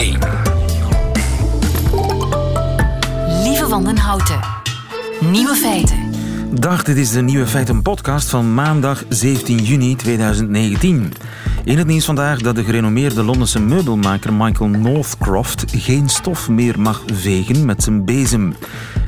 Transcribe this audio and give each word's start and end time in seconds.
1. 0.00 0.18
Lieve 3.42 3.66
Wandenhouten. 3.68 4.40
Nieuwe 5.20 5.54
feiten. 5.54 5.98
Dag, 6.50 6.82
dit 6.82 6.96
is 6.96 7.10
de 7.10 7.20
Nieuwe 7.20 7.46
Feiten 7.46 7.82
podcast 7.82 8.30
van 8.30 8.54
maandag 8.54 9.04
17 9.08 9.58
juni 9.58 9.96
2019. 9.96 11.12
In 11.64 11.78
het 11.78 11.86
nieuws 11.86 12.04
vandaag 12.04 12.40
dat 12.40 12.56
de 12.56 12.64
gerenommeerde 12.64 13.22
Londense 13.22 13.60
meubelmaker 13.60 14.32
Michael 14.32 14.68
Northcroft 14.68 15.64
geen 15.66 16.08
stof 16.08 16.48
meer 16.48 16.80
mag 16.80 17.02
vegen 17.12 17.64
met 17.64 17.82
zijn 17.82 18.04
bezem. 18.04 18.54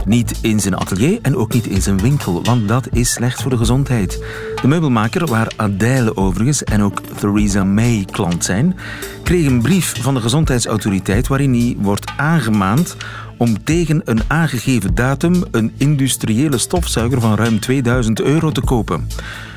Niet 0.05 0.39
in 0.43 0.61
zijn 0.61 0.77
atelier 0.77 1.19
en 1.23 1.37
ook 1.37 1.52
niet 1.52 1.66
in 1.66 1.83
zijn 1.83 1.98
winkel, 1.98 2.43
want 2.45 2.69
dat 2.69 2.88
is 2.93 3.12
slecht 3.12 3.43
voor 3.43 3.51
de 3.51 3.57
gezondheid. 3.57 4.25
De 4.61 4.69
meubelmaker, 4.69 5.27
waar 5.27 5.52
Adèle 5.57 6.16
overigens 6.16 6.65
en 6.65 6.83
ook 6.83 7.01
Theresa 7.19 7.65
May 7.65 8.07
klant 8.11 8.45
zijn, 8.45 8.77
kreeg 9.23 9.46
een 9.46 9.62
brief 9.62 10.03
van 10.03 10.14
de 10.14 10.20
gezondheidsautoriteit 10.20 11.28
waarin 11.28 11.55
hij 11.55 11.77
wordt 11.78 12.12
aangemaand 12.16 12.97
om 13.37 13.64
tegen 13.64 14.03
een 14.05 14.20
aangegeven 14.27 14.95
datum 14.95 15.42
een 15.50 15.73
industriële 15.77 16.59
stofzuiger 16.59 17.20
van 17.20 17.34
ruim 17.34 17.61
2000 17.61 18.20
euro 18.20 18.50
te 18.50 18.61
kopen. 18.61 19.09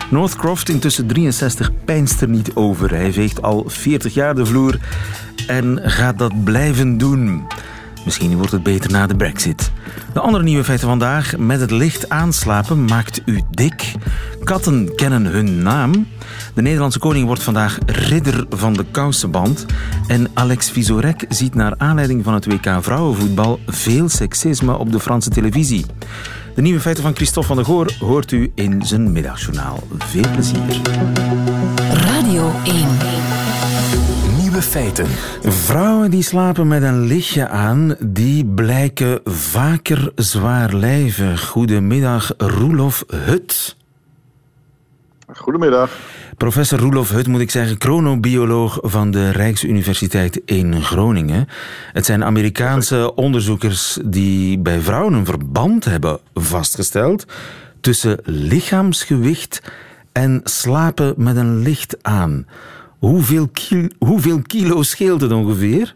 Northcroft, 0.10 0.70
intussen 0.70 1.08
63, 1.08 1.72
pijnst 1.86 2.22
er 2.22 2.30
niet 2.30 2.52
over. 2.54 2.90
Hij 2.90 3.14
veegt 3.14 3.42
al 3.42 3.64
40 3.68 4.14
jaar 4.14 4.36
de 4.36 4.46
vloer 4.46 4.80
en 5.48 5.80
gaat 5.84 6.20
dat 6.20 6.44
blijven 6.44 6.98
doen. 6.98 7.48
Misschien 8.06 8.36
wordt 8.36 8.52
het 8.52 8.64
beter 8.64 8.92
na 8.92 9.08
de 9.08 9.16
brexit. 9.16 9.72
De 10.14 10.20
andere 10.20 10.44
nieuwe 10.44 10.64
feiten 10.64 10.88
vandaag. 10.88 11.38
Met 11.38 11.60
het 11.60 11.72
licht 11.72 12.10
aanslapen 12.10 12.86
maakt 12.86 13.22
u 13.26 13.42
dik. 13.52 13.92
Katten 14.44 14.96
kennen 14.96 15.26
hun 15.26 15.64
naam. 15.64 16.08
De 16.54 16.62
Nederlandse 16.62 17.00
koning 17.00 17.26
wordt 17.26 17.44
vandaag 17.44 17.78
ridder 17.86 18.46
van 18.50 18.74
de 18.74 18.86
kousenband. 18.92 19.66
En 20.08 20.28
Alex 20.34 20.70
Visorek 20.70 21.26
ziet 21.30 21.56
naar 21.56 21.74
aanleiding 21.78 22.24
van 22.24 22.34
het 22.34 22.46
WK 22.46 22.78
vrouwenvoetbal 22.80 23.60
veel 23.68 24.10
seksisme 24.10 24.78
op 24.78 24.92
de 24.92 25.00
Franse 25.00 25.30
televisie. 25.30 25.86
De 26.56 26.62
nieuwe 26.62 26.80
feiten 26.80 27.04
van 27.04 27.16
Christophe 27.16 27.48
van 27.48 27.56
der 27.58 27.66
Goor 27.66 27.92
hoort 28.00 28.32
u 28.32 28.52
in 28.56 28.86
zijn 28.86 29.12
middagjournaal. 29.12 29.80
Veel 29.98 30.32
plezier. 30.32 30.82
Radio 31.94 32.52
1. 32.64 32.88
Nieuwe 34.40 34.62
feiten. 34.62 35.06
Vrouwen 35.44 36.12
die 36.12 36.22
slapen 36.22 36.68
met 36.68 36.84
een 36.84 37.00
lichtje 37.00 37.48
aan, 37.48 37.96
die 38.00 38.46
blijken 38.46 39.22
vaker 39.26 40.12
zwaarlijvig. 40.16 41.48
Goedemiddag, 41.48 42.34
Roelof 42.38 43.04
Hut. 43.08 43.76
Goedemiddag. 45.34 45.92
Professor 46.38 46.80
Roelof 46.80 47.10
Hut, 47.10 47.28
moet 47.28 47.40
ik 47.40 47.52
zeggen, 47.52 47.76
chronobioloog 47.80 48.78
van 48.82 49.12
de 49.12 49.30
Rijksuniversiteit 49.30 50.42
in 50.46 50.82
Groningen. 50.82 51.48
Het 51.94 52.06
zijn 52.06 52.24
Amerikaanse 52.24 53.16
onderzoekers 53.16 54.00
die 54.06 54.60
bij 54.60 54.80
vrouwen 54.80 55.14
een 55.14 55.26
verband 55.26 55.86
hebben 55.86 56.20
vastgesteld 56.34 57.26
tussen 57.82 58.20
lichaamsgewicht 58.24 59.62
en 60.12 60.42
slapen 60.44 61.14
met 61.18 61.36
een 61.36 61.58
licht 61.58 61.98
aan. 62.02 62.48
Hoeveel, 63.00 63.48
kilo, 63.48 63.88
hoeveel 64.00 64.42
kilo 64.42 64.84
scheelt 64.84 65.22
het 65.22 65.32
ongeveer? 65.32 65.94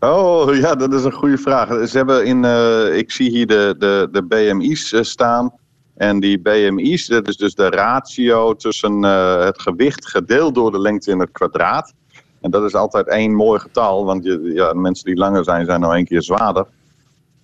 Oh 0.00 0.54
ja, 0.54 0.74
dat 0.74 0.92
is 0.92 1.04
een 1.04 1.12
goede 1.12 1.38
vraag. 1.38 1.88
Ze 1.88 1.96
hebben 1.96 2.26
in, 2.26 2.44
uh, 2.44 2.96
ik 2.96 3.10
zie 3.10 3.30
hier 3.30 3.46
de, 3.46 3.74
de, 3.78 4.08
de 4.12 4.22
BMI's 4.22 4.92
uh, 4.92 5.02
staan. 5.02 5.52
En 5.96 6.20
die 6.20 6.40
BMI's, 6.40 7.06
dat 7.06 7.28
is 7.28 7.36
dus 7.36 7.54
de 7.54 7.68
ratio 7.68 8.54
tussen 8.54 9.04
uh, 9.04 9.44
het 9.44 9.60
gewicht 9.60 10.08
gedeeld 10.08 10.54
door 10.54 10.72
de 10.72 10.80
lengte 10.80 11.10
in 11.10 11.20
het 11.20 11.32
kwadraat. 11.32 11.92
En 12.40 12.50
dat 12.50 12.64
is 12.64 12.74
altijd 12.74 13.08
één 13.08 13.34
mooi 13.34 13.60
getal, 13.60 14.04
want 14.04 14.24
je, 14.24 14.40
ja, 14.54 14.72
mensen 14.72 15.04
die 15.04 15.16
langer 15.16 15.44
zijn, 15.44 15.64
zijn 15.64 15.80
nou 15.80 15.94
één 15.94 16.04
keer 16.04 16.22
zwaarder. 16.22 16.66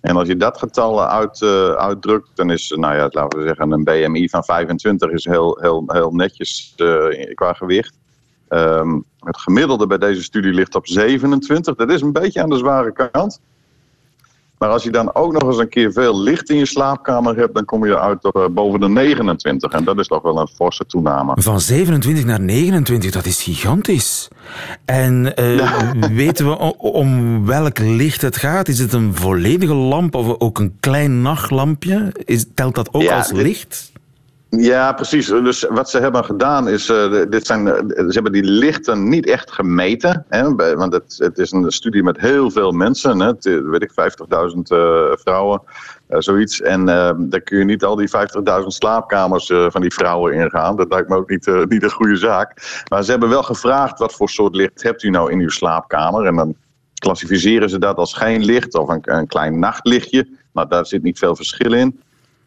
En 0.01 0.15
als 0.15 0.27
je 0.27 0.37
dat 0.37 0.57
getal 0.57 1.07
uit, 1.07 1.41
uitdrukt, 1.77 2.29
dan 2.33 2.49
is, 2.49 2.73
nou 2.75 2.95
ja, 2.95 3.07
laten 3.11 3.39
we 3.39 3.45
zeggen, 3.45 3.71
een 3.71 3.83
BMI 3.83 4.29
van 4.29 4.43
25 4.43 5.11
is 5.11 5.25
heel, 5.25 5.57
heel, 5.61 5.83
heel 5.87 6.11
netjes 6.11 6.73
qua 7.33 7.53
gewicht. 7.53 7.97
Um, 8.49 9.05
het 9.19 9.37
gemiddelde 9.37 9.87
bij 9.87 9.97
deze 9.97 10.23
studie 10.23 10.53
ligt 10.53 10.75
op 10.75 10.87
27. 10.87 11.75
Dat 11.75 11.89
is 11.89 12.01
een 12.01 12.11
beetje 12.11 12.41
aan 12.41 12.49
de 12.49 12.57
zware 12.57 13.09
kant. 13.11 13.41
Maar 14.57 14.69
als 14.69 14.83
je 14.83 14.91
dan 14.91 15.15
ook 15.15 15.33
nog 15.33 15.43
eens 15.43 15.57
een 15.57 15.69
keer 15.69 15.91
veel 15.91 16.21
licht 16.21 16.49
in 16.49 16.57
je 16.57 16.65
slaapkamer 16.65 17.35
hebt, 17.35 17.53
dan 17.53 17.65
kom 17.65 17.85
je 17.85 17.99
uit 17.99 18.23
op 18.23 18.35
uh, 18.35 18.45
boven 18.51 18.79
de 18.79 18.89
29. 18.89 19.71
En 19.71 19.83
dat 19.83 19.99
is 19.99 20.07
toch 20.07 20.21
wel 20.21 20.39
een 20.39 20.47
forse 20.47 20.85
toename. 20.85 21.33
Van 21.35 21.59
27 21.61 22.25
naar 22.25 22.39
29, 22.39 23.11
dat 23.11 23.25
is 23.25 23.43
gigantisch. 23.43 24.27
En 24.85 25.33
uh, 25.39 25.57
ja. 25.57 25.93
weten 26.23 26.49
we 26.49 26.77
om 26.77 27.45
welk 27.45 27.79
licht 27.79 28.21
het 28.21 28.37
gaat? 28.37 28.67
Is 28.67 28.79
het 28.79 28.93
een 28.93 29.15
volledige 29.15 29.73
lamp 29.73 30.15
of 30.15 30.39
ook 30.39 30.59
een 30.59 30.77
klein 30.79 31.21
nachtlampje? 31.21 32.11
Is, 32.25 32.45
telt 32.53 32.75
dat 32.75 32.93
ook 32.93 33.01
ja, 33.01 33.17
als 33.17 33.31
licht? 33.31 33.91
Ja, 34.57 34.93
precies. 34.93 35.27
Dus 35.27 35.63
wat 35.63 35.89
ze 35.89 35.99
hebben 35.99 36.25
gedaan 36.25 36.67
is, 36.67 36.89
uh, 36.89 37.23
dit 37.29 37.45
zijn, 37.45 37.67
uh, 37.67 37.73
ze 37.75 38.11
hebben 38.13 38.31
die 38.31 38.43
lichten 38.43 39.09
niet 39.09 39.25
echt 39.25 39.51
gemeten. 39.51 40.25
Hè, 40.29 40.55
want 40.75 40.93
het, 40.93 41.15
het, 41.17 41.37
is 41.37 41.51
een 41.51 41.71
studie 41.71 42.03
met 42.03 42.19
heel 42.19 42.51
veel 42.51 42.71
mensen, 42.71 43.19
hè, 43.19 43.31
weet 43.69 43.81
ik, 43.81 43.91
50.000 43.91 43.97
uh, 44.67 45.11
vrouwen, 45.11 45.61
zoiets. 46.07 46.61
En 46.61 46.85
daar 46.85 47.41
kun 47.43 47.57
je 47.57 47.63
niet 47.63 47.83
al 47.83 47.95
die 47.95 48.09
50.000 48.09 48.65
slaapkamers 48.67 49.51
van 49.67 49.81
die 49.81 49.93
vrouwen 49.93 50.33
ingaan. 50.33 50.75
Dat 50.75 50.89
lijkt 50.89 51.09
me 51.09 51.15
ook 51.15 51.29
niet, 51.29 51.47
een 51.83 51.91
goede 51.91 52.15
zaak. 52.15 52.83
Maar 52.89 53.03
ze 53.03 53.11
hebben 53.11 53.29
wel 53.29 53.43
gevraagd, 53.43 53.99
wat 53.99 54.13
voor 54.13 54.29
soort 54.29 54.55
licht 54.55 54.83
hebt 54.83 55.03
u 55.03 55.09
nou 55.09 55.31
in 55.31 55.39
uw 55.39 55.49
slaapkamer? 55.49 56.25
En 56.25 56.35
dan 56.35 56.55
klassificeren 56.93 57.69
ze 57.69 57.79
dat 57.79 57.97
als 57.97 58.13
geen 58.13 58.45
licht 58.45 58.75
of 58.75 58.89
een 59.01 59.27
klein 59.27 59.59
nachtlichtje. 59.59 60.27
Maar 60.51 60.67
daar 60.67 60.85
zit 60.85 61.03
niet 61.03 61.19
veel 61.19 61.35
verschil 61.35 61.73
in. 61.73 62.01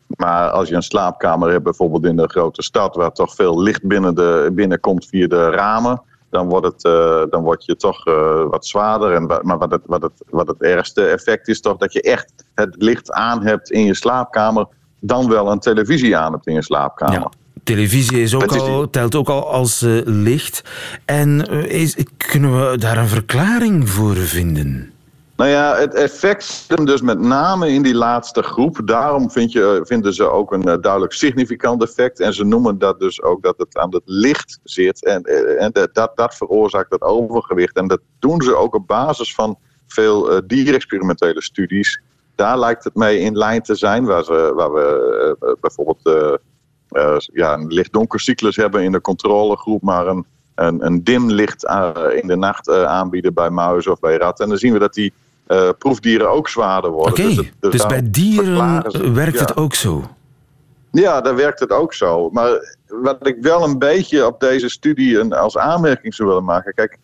Maar 0.06 0.50
als 0.50 0.69
je 0.69 0.75
een 0.75 0.83
slaapkamer 0.83 1.50
hebt, 1.50 1.65
bijvoorbeeld 1.65 2.05
in 2.05 2.17
de 2.17 2.28
grote 2.28 2.62
stad, 2.62 2.97
waar 2.97 3.12
toch 3.12 3.34
veel 3.34 3.62
licht 3.62 3.87
binnen 3.87 4.15
de, 4.15 4.50
binnenkomt 4.53 5.06
via 5.06 5.27
de 5.27 5.50
ramen, 5.50 6.03
dan 6.31 6.49
wordt, 6.49 6.67
het, 6.67 6.84
uh, 6.84 7.22
dan 7.31 7.43
word 7.43 7.65
je 7.65 7.77
toch 7.77 8.06
uh, 8.06 8.43
wat 8.50 8.67
zwaarder. 8.67 9.12
En, 9.12 9.27
maar 9.43 9.59
wat 9.59 9.71
het, 9.71 9.83
wat, 9.87 10.03
het, 10.03 10.12
wat 10.31 10.47
het 10.47 10.62
ergste 10.62 11.05
effect 11.06 11.49
is 11.49 11.61
toch 11.61 11.77
dat 11.77 11.93
je 11.93 12.03
echt 12.03 12.33
het 12.55 12.75
licht 12.78 13.12
aan 13.12 13.43
hebt 13.43 13.71
in 13.71 13.84
je 13.84 13.94
slaapkamer, 13.94 14.67
dan 15.00 15.28
wel 15.28 15.50
een 15.50 15.59
televisie 15.59 16.17
aan 16.17 16.33
hebt 16.33 16.47
in 16.47 16.55
je 16.55 16.62
slaapkamer. 16.62 17.15
Ja. 17.15 17.31
Televisie 17.62 18.23
is 18.23 18.34
ook 18.34 18.56
al, 18.56 18.91
telt 18.91 19.15
ook 19.15 19.28
al 19.28 19.50
als 19.50 19.83
uh, 19.83 20.00
licht. 20.05 20.65
En 21.05 21.41
is, 21.69 21.97
kunnen 22.17 22.71
we 22.71 22.78
daar 22.78 22.99
een 22.99 23.09
verklaring 23.09 23.88
voor 23.88 24.17
vinden? 24.17 24.93
Nou 25.37 25.51
ja, 25.51 25.77
het 25.77 25.95
effect 25.95 26.45
zit 26.45 26.87
dus 26.87 27.01
met 27.01 27.19
name 27.19 27.71
in 27.71 27.83
die 27.83 27.95
laatste 27.95 28.43
groep. 28.43 28.81
Daarom 28.85 29.31
je, 29.35 29.81
vinden 29.83 30.15
ze 30.15 30.31
ook 30.31 30.53
een 30.53 30.69
uh, 30.69 30.75
duidelijk 30.81 31.13
significant 31.13 31.83
effect. 31.83 32.21
En 32.21 32.35
ze 32.35 32.45
noemen 32.45 32.79
dat 32.79 33.01
dus 33.01 33.23
ook 33.23 33.43
dat 33.43 33.59
het 33.59 33.77
aan 33.77 33.95
het 33.95 34.03
licht 34.05 34.61
zit. 34.63 35.05
En, 35.05 35.23
en 35.59 35.71
dat, 35.93 36.17
dat 36.17 36.35
veroorzaakt 36.35 36.91
het 36.91 37.03
overgewicht. 37.03 37.77
En 37.77 37.87
dat 37.87 38.01
doen 38.19 38.43
ze 38.43 38.55
ook 38.55 38.75
op 38.75 38.87
basis 38.87 39.35
van 39.35 39.59
veel 39.87 40.47
dierexperimentele 40.47 41.43
studies. 41.43 42.03
Daar 42.35 42.59
lijkt 42.59 42.85
het 42.85 42.95
mee 42.95 43.19
in 43.19 43.37
lijn 43.37 43.63
te 43.63 43.75
zijn, 43.75 44.05
waar, 44.05 44.25
we 44.25 45.57
bijvoorbeeld 45.61 46.01
ja, 47.33 47.55
een 47.55 47.67
licht-donker 47.67 48.21
cyclus 48.21 48.57
hebben 48.57 48.83
in 48.83 48.93
de 48.93 49.01
controlegroep, 49.01 49.83
maar 49.83 50.07
een, 50.07 50.27
een, 50.55 50.87
een 50.87 51.05
dim 51.05 51.31
licht 51.31 51.65
in 52.21 52.29
de 52.29 52.37
nacht 52.37 52.71
aanbieden 52.71 53.35
bij 53.35 53.51
muizen 53.51 53.93
of 53.93 54.01
bij 54.01 54.17
ratten. 54.17 54.45
En 54.45 54.51
dan 54.51 54.61
zien 54.61 54.73
we 54.73 54.79
dat 54.79 54.95
die 54.95 55.13
uh, 55.49 55.69
proefdieren 55.79 56.31
ook 56.31 56.49
zwaarder 56.49 56.91
worden. 56.91 57.12
Oké, 57.12 57.23
okay. 57.23 57.34
dus, 57.34 57.53
dus, 57.61 57.71
dus 57.73 57.87
bij 57.87 58.11
dieren 58.11 59.15
werkt 59.15 59.39
ja. 59.39 59.41
het 59.41 59.57
ook 59.57 59.75
zo? 59.75 60.05
Ja, 60.91 61.21
daar 61.21 61.37
werkt 61.37 61.61
het 61.61 61.73
ook 61.73 61.95
zo. 61.95 62.31
Maar 62.31 62.77
wat 62.87 63.27
ik 63.27 63.37
wel 63.41 63.65
een 63.65 63.79
beetje 63.79 64.27
op 64.27 64.41
deze 64.41 64.69
studie 64.69 65.35
als 65.35 65.56
aanmerking 65.56 66.15
zou 66.15 66.29
willen 66.29 66.45
maken. 66.45 66.75
Kijk, 66.75 66.99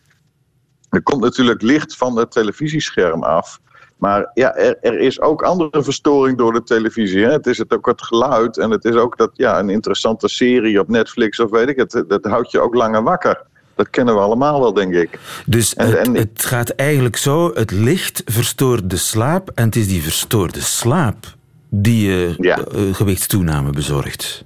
er 0.90 1.02
komt 1.02 1.22
natuurlijk 1.22 1.62
licht 1.62 1.96
van 1.96 2.16
het 2.16 2.30
televisiescherm 2.30 3.22
af. 3.22 3.60
Maar 3.96 4.30
ja, 4.34 4.54
er, 4.54 4.78
er 4.80 4.98
is 4.98 5.20
ook 5.20 5.42
andere 5.42 5.82
verstoring 5.82 6.38
door 6.38 6.52
de 6.52 6.62
televisie. 6.62 7.24
Hè? 7.24 7.30
Het 7.32 7.46
is 7.46 7.58
het 7.58 7.72
ook 7.72 7.86
het 7.86 8.02
geluid 8.02 8.58
en 8.58 8.70
het 8.70 8.84
is 8.84 8.94
ook 8.94 9.16
dat, 9.16 9.30
ja, 9.32 9.58
een 9.58 9.70
interessante 9.70 10.28
serie 10.28 10.80
op 10.80 10.88
Netflix 10.88 11.40
of 11.40 11.50
weet 11.50 11.68
ik 11.68 11.76
het. 11.76 12.04
Dat 12.08 12.24
houdt 12.24 12.50
je 12.50 12.60
ook 12.60 12.74
langer 12.74 13.02
wakker. 13.02 13.42
Dat 13.74 13.90
kennen 13.90 14.14
we 14.14 14.20
allemaal 14.20 14.60
wel, 14.60 14.72
denk 14.72 14.94
ik. 14.94 15.18
Dus 15.46 15.74
en, 15.74 15.86
het, 15.86 16.06
en, 16.06 16.14
het 16.14 16.44
gaat 16.44 16.68
eigenlijk 16.70 17.16
zo, 17.16 17.50
het 17.54 17.70
licht 17.70 18.22
verstoort 18.24 18.90
de 18.90 18.96
slaap 18.96 19.50
en 19.54 19.64
het 19.64 19.76
is 19.76 19.88
die 19.88 20.02
verstoorde 20.02 20.60
slaap 20.60 21.16
die 21.68 22.08
je 22.08 22.34
ja. 22.36 22.58
uh, 22.58 22.94
gewichtstoename 22.94 23.70
bezorgt. 23.70 24.44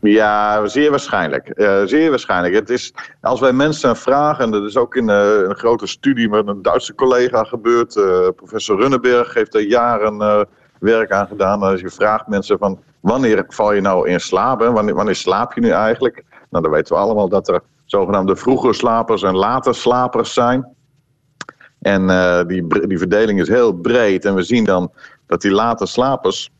Ja, 0.00 0.66
zeer 0.66 0.90
waarschijnlijk. 0.90 1.52
Uh, 1.54 1.82
zeer 1.84 2.10
waarschijnlijk. 2.10 2.54
Het 2.54 2.70
is, 2.70 2.92
als 3.20 3.40
wij 3.40 3.52
mensen 3.52 3.96
vragen, 3.96 4.44
en 4.44 4.50
dat 4.50 4.64
is 4.64 4.76
ook 4.76 4.96
in 4.96 5.08
uh, 5.08 5.16
een 5.48 5.56
grote 5.56 5.86
studie 5.86 6.28
met 6.28 6.46
een 6.46 6.62
Duitse 6.62 6.94
collega 6.94 7.44
gebeurd, 7.44 7.96
uh, 7.96 8.28
professor 8.36 8.80
Runneberg 8.80 9.34
heeft 9.34 9.54
er 9.54 9.60
jaren 9.60 10.46
werk 10.78 11.10
aan 11.10 11.26
gedaan. 11.26 11.62
Als 11.62 11.80
je 11.80 11.90
vraagt 11.90 12.26
mensen 12.26 12.58
van 12.58 12.78
wanneer 13.00 13.44
val 13.48 13.72
je 13.72 13.80
nou 13.80 14.08
in 14.08 14.20
slaap, 14.20 14.60
hè? 14.60 14.72
Wanneer, 14.72 14.94
wanneer 14.94 15.14
slaap 15.14 15.52
je 15.52 15.60
nu 15.60 15.70
eigenlijk? 15.70 16.24
Nou, 16.50 16.64
dan 16.64 16.72
weten 16.72 16.94
we 16.94 17.00
allemaal 17.00 17.28
dat 17.28 17.48
er 17.48 17.60
zogenaamde 17.86 18.36
vroege 18.36 18.72
slapers 18.72 19.22
en 19.22 19.36
late 19.36 19.72
slapers 19.72 20.32
zijn. 20.32 20.74
En 21.78 22.10
eh, 22.10 22.46
die, 22.46 22.86
die 22.86 22.98
verdeling 22.98 23.40
is 23.40 23.48
heel 23.48 23.72
breed. 23.72 24.24
En 24.24 24.34
we 24.34 24.42
zien 24.42 24.64
dan 24.64 24.92
dat 25.26 25.40
die 25.40 25.50
late 25.50 25.86
slapers, 25.86 26.50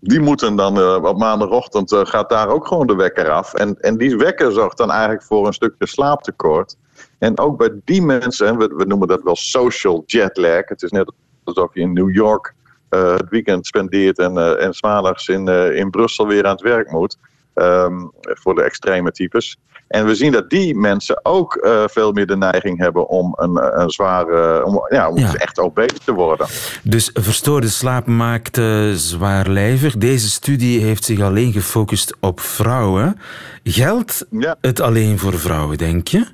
die 0.00 0.20
moeten 0.20 0.56
dan 0.56 0.78
eh, 0.78 0.98
op 1.02 1.18
maandagochtend 1.18 1.92
eh, 1.92 2.00
gaat 2.04 2.28
daar 2.28 2.48
ook 2.48 2.66
gewoon 2.66 2.86
de 2.86 2.96
wekker 2.96 3.30
af. 3.30 3.54
En, 3.54 3.80
en 3.80 3.96
die 3.96 4.16
wekker 4.16 4.52
zorgt 4.52 4.76
dan 4.76 4.90
eigenlijk 4.90 5.22
voor 5.22 5.46
een 5.46 5.52
stukje 5.52 5.86
slaaptekort. 5.86 6.76
En 7.18 7.38
ook 7.38 7.58
bij 7.58 7.70
die 7.84 8.02
mensen, 8.02 8.58
we, 8.58 8.66
we 8.66 8.84
noemen 8.84 9.08
dat 9.08 9.22
wel 9.22 9.36
social 9.36 10.02
jet 10.06 10.36
lag. 10.36 10.68
Het 10.68 10.82
is 10.82 10.90
net 10.90 11.12
alsof 11.44 11.74
je 11.74 11.80
in 11.80 11.92
New 11.92 12.14
York 12.14 12.54
het 13.00 13.28
weekend 13.28 13.66
spendeert 13.66 14.18
en, 14.18 14.58
en 14.58 14.74
s'maandags 14.74 15.28
in, 15.28 15.48
eh, 15.48 15.76
in 15.76 15.90
Brussel 15.90 16.26
weer 16.26 16.44
aan 16.44 16.52
het 16.52 16.60
werk 16.60 16.90
moet. 16.90 17.18
Ehm, 17.54 18.06
voor 18.20 18.54
de 18.54 18.62
extreme 18.62 19.10
types. 19.10 19.58
En 19.94 20.06
we 20.06 20.14
zien 20.14 20.32
dat 20.32 20.50
die 20.50 20.74
mensen 20.76 21.20
ook 21.22 21.54
eh, 21.54 21.82
veel 21.86 22.12
meer 22.12 22.26
de 22.26 22.36
neiging 22.36 22.78
hebben 22.78 23.08
om 23.08 23.32
een, 23.36 23.80
een 23.80 23.90
zware, 23.90 24.64
om, 24.64 24.86
ja, 24.88 25.08
om 25.10 25.18
Ja. 25.18 25.34
echt 25.34 25.58
obese 25.58 25.98
te 26.04 26.12
worden. 26.12 26.46
Dus 26.82 27.10
verstoorde 27.12 27.68
slaap 27.68 28.06
maakt 28.06 28.58
eh, 28.58 28.90
zwaarlijvig. 28.92 29.96
Deze 29.96 30.30
studie 30.30 30.80
heeft 30.80 31.04
zich 31.04 31.20
alleen 31.20 31.52
gefocust 31.52 32.14
op 32.20 32.40
vrouwen. 32.40 33.20
Geldt 33.62 34.26
Ja. 34.30 34.56
het 34.60 34.80
alleen 34.80 35.18
voor 35.18 35.38
vrouwen, 35.38 35.78
denk 35.78 36.08
je? 36.08 36.26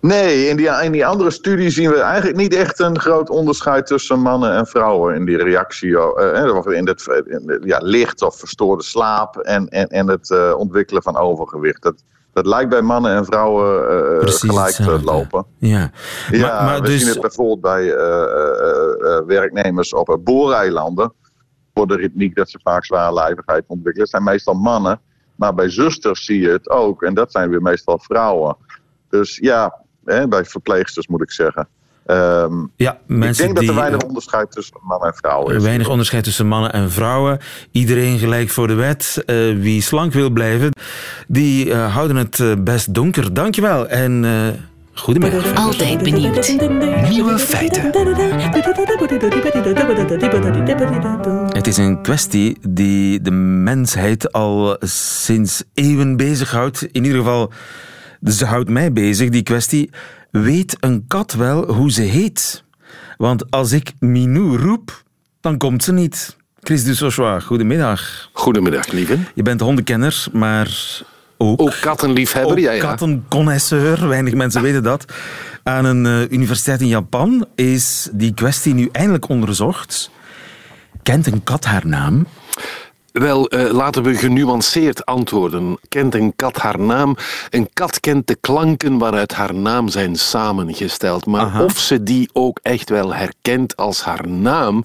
Nee, 0.00 0.48
in 0.48 0.56
die, 0.56 0.68
in 0.82 0.92
die 0.92 1.06
andere 1.06 1.30
studie 1.30 1.70
zien 1.70 1.90
we 1.90 2.00
eigenlijk 2.00 2.36
niet 2.36 2.54
echt 2.54 2.80
een 2.80 2.98
groot 3.00 3.30
onderscheid 3.30 3.86
tussen 3.86 4.18
mannen 4.20 4.52
en 4.56 4.66
vrouwen 4.66 5.14
in 5.14 5.24
die 5.24 5.36
reactie. 5.36 5.98
eh, 5.98 6.76
in 6.76 6.86
het 6.86 7.24
in 7.26 7.60
ja, 7.64 7.78
licht 7.82 8.22
of 8.22 8.38
verstoorde 8.38 8.82
slaap 8.82 9.36
en, 9.36 9.68
en, 9.68 9.88
en 9.88 10.08
het 10.08 10.30
eh, 10.30 10.54
ontwikkelen 10.56 11.02
van 11.02 11.16
overgewicht. 11.16 11.82
Dat, 11.82 11.94
dat 12.32 12.46
lijkt 12.46 12.70
bij 12.70 12.82
mannen 12.82 13.16
en 13.16 13.24
vrouwen 13.24 13.88
eh, 13.88 14.18
Precies 14.18 14.50
gelijk 14.50 14.74
te 14.74 14.82
hetzelfde. 14.82 15.04
lopen. 15.04 15.46
Ja. 15.58 15.90
Ja, 16.30 16.46
maar, 16.46 16.64
maar 16.64 16.80
we 16.80 16.86
dus, 16.86 17.00
zien 17.00 17.08
het 17.08 17.20
bijvoorbeeld 17.20 17.60
bij 17.60 17.94
eh, 17.94 18.22
eh, 18.22 19.16
eh, 19.16 19.26
werknemers 19.26 19.94
op 19.94 20.08
eh, 20.08 20.16
booreilanden. 20.20 21.12
Voor 21.74 21.86
de 21.86 21.96
ritmiek 21.96 22.34
dat 22.34 22.50
ze 22.50 22.60
vaak 22.62 22.84
zwaarlijvigheid 22.84 23.64
ontwikkelen. 23.66 24.00
Het 24.00 24.10
zijn 24.10 24.22
meestal 24.22 24.54
mannen. 24.54 25.00
Maar 25.36 25.54
bij 25.54 25.68
zusters 25.68 26.24
zie 26.24 26.40
je 26.40 26.48
het 26.48 26.70
ook. 26.70 27.02
En 27.02 27.14
dat 27.14 27.32
zijn 27.32 27.50
weer 27.50 27.62
meestal 27.62 27.98
vrouwen. 27.98 28.56
Dus 29.08 29.36
ja, 29.36 29.80
hè, 30.04 30.28
bij 30.28 30.44
verpleegsters 30.44 31.06
moet 31.06 31.22
ik 31.22 31.30
zeggen. 31.30 31.68
Ehm, 32.06 32.52
ja, 32.76 32.92
ik 32.92 32.98
mensen 33.06 33.44
denk 33.44 33.56
dat 33.56 33.64
die, 33.64 33.72
er 33.72 33.78
weinig 33.78 34.00
eh, 34.00 34.08
onderscheid 34.08 34.50
tussen 34.50 34.76
man 34.82 35.04
en 35.04 35.14
vrouw 35.14 35.50
is. 35.50 35.62
Weinig 35.62 35.88
onderscheid 35.88 36.24
tussen 36.24 36.46
mannen 36.46 36.72
en 36.72 36.90
vrouwen. 36.90 37.38
Iedereen 37.70 38.18
gelijk 38.18 38.50
voor 38.50 38.66
de 38.66 38.74
wet. 38.74 39.22
Eh, 39.26 39.36
wie 39.58 39.82
slank 39.82 40.12
wil 40.12 40.30
blijven, 40.30 40.70
die 41.28 41.72
eh, 41.72 41.94
houden 41.94 42.16
het 42.16 42.64
best 42.64 42.94
donker. 42.94 43.34
Dankjewel 43.34 43.88
en 43.88 44.24
eh 44.24 44.60
goedemiddag. 44.94 45.54
Altijd 45.54 46.02
benieuwd. 46.02 46.56
Nieuwe 47.08 47.38
feiten. 47.38 47.82
Het 51.52 51.66
is 51.66 51.76
een 51.76 52.02
kwestie 52.02 52.58
die 52.68 53.20
de 53.20 53.30
mensheid 53.30 54.32
al 54.32 54.76
sinds 55.24 55.64
eeuwen 55.74 56.16
bezighoudt. 56.16 56.82
In 56.82 57.04
ieder 57.04 57.18
geval, 57.18 57.52
ze 58.24 58.44
houdt 58.44 58.68
mij 58.68 58.92
bezig, 58.92 59.28
die 59.28 59.42
kwestie. 59.42 59.90
Weet 60.32 60.76
een 60.80 61.04
kat 61.06 61.32
wel 61.32 61.72
hoe 61.72 61.90
ze 61.92 62.02
heet? 62.02 62.64
Want 63.16 63.50
als 63.50 63.72
ik 63.72 63.92
Minou 63.98 64.56
roep, 64.56 65.02
dan 65.40 65.58
komt 65.58 65.84
ze 65.84 65.92
niet. 65.92 66.36
Chris 66.60 66.84
Dussochois, 66.84 67.44
goedemiddag. 67.44 68.30
Goedemiddag, 68.32 68.86
lieve. 68.86 69.18
Je 69.34 69.42
bent 69.42 69.60
hondenkenner, 69.60 70.26
maar 70.32 71.00
ook, 71.38 71.60
Ook 71.60 71.76
kattenliefhebber, 71.80 72.52
ook 72.52 72.58
ja, 72.58 72.70
ja. 72.70 72.80
kattenconnoisseur. 72.80 74.08
Weinig 74.08 74.34
mensen 74.34 74.62
weten 74.62 74.82
dat. 74.82 75.04
Aan 75.62 75.84
een 75.84 76.06
eh, 76.06 76.30
universiteit 76.30 76.80
in 76.80 76.88
Japan 76.88 77.46
is 77.54 78.08
die 78.12 78.34
kwestie 78.34 78.74
nu 78.74 78.88
eindelijk 78.92 79.28
onderzocht. 79.28 80.10
Kent 81.02 81.26
een 81.26 81.42
kat 81.42 81.64
haar 81.64 81.86
naam? 81.86 82.26
Wel, 83.12 83.48
eh, 83.48 83.70
laten 83.70 84.02
we 84.02 84.14
genuanceerd 84.14 85.06
antwoorden. 85.06 85.78
Kent 85.88 86.14
een 86.14 86.32
kat 86.36 86.56
haar 86.56 86.78
naam? 86.78 87.16
Een 87.50 87.68
kat 87.72 88.00
kent 88.00 88.26
de 88.26 88.36
klanken 88.40 88.98
waaruit 88.98 89.32
haar 89.32 89.54
naam 89.54 89.88
zijn 89.88 90.16
samengesteld. 90.16 91.26
Maar 91.26 91.40
Aha. 91.40 91.64
of 91.64 91.78
ze 91.78 92.02
die 92.02 92.30
ook 92.32 92.58
echt 92.62 92.88
wel 92.88 93.14
herkent 93.14 93.76
als 93.76 94.02
haar 94.02 94.28
naam, 94.28 94.84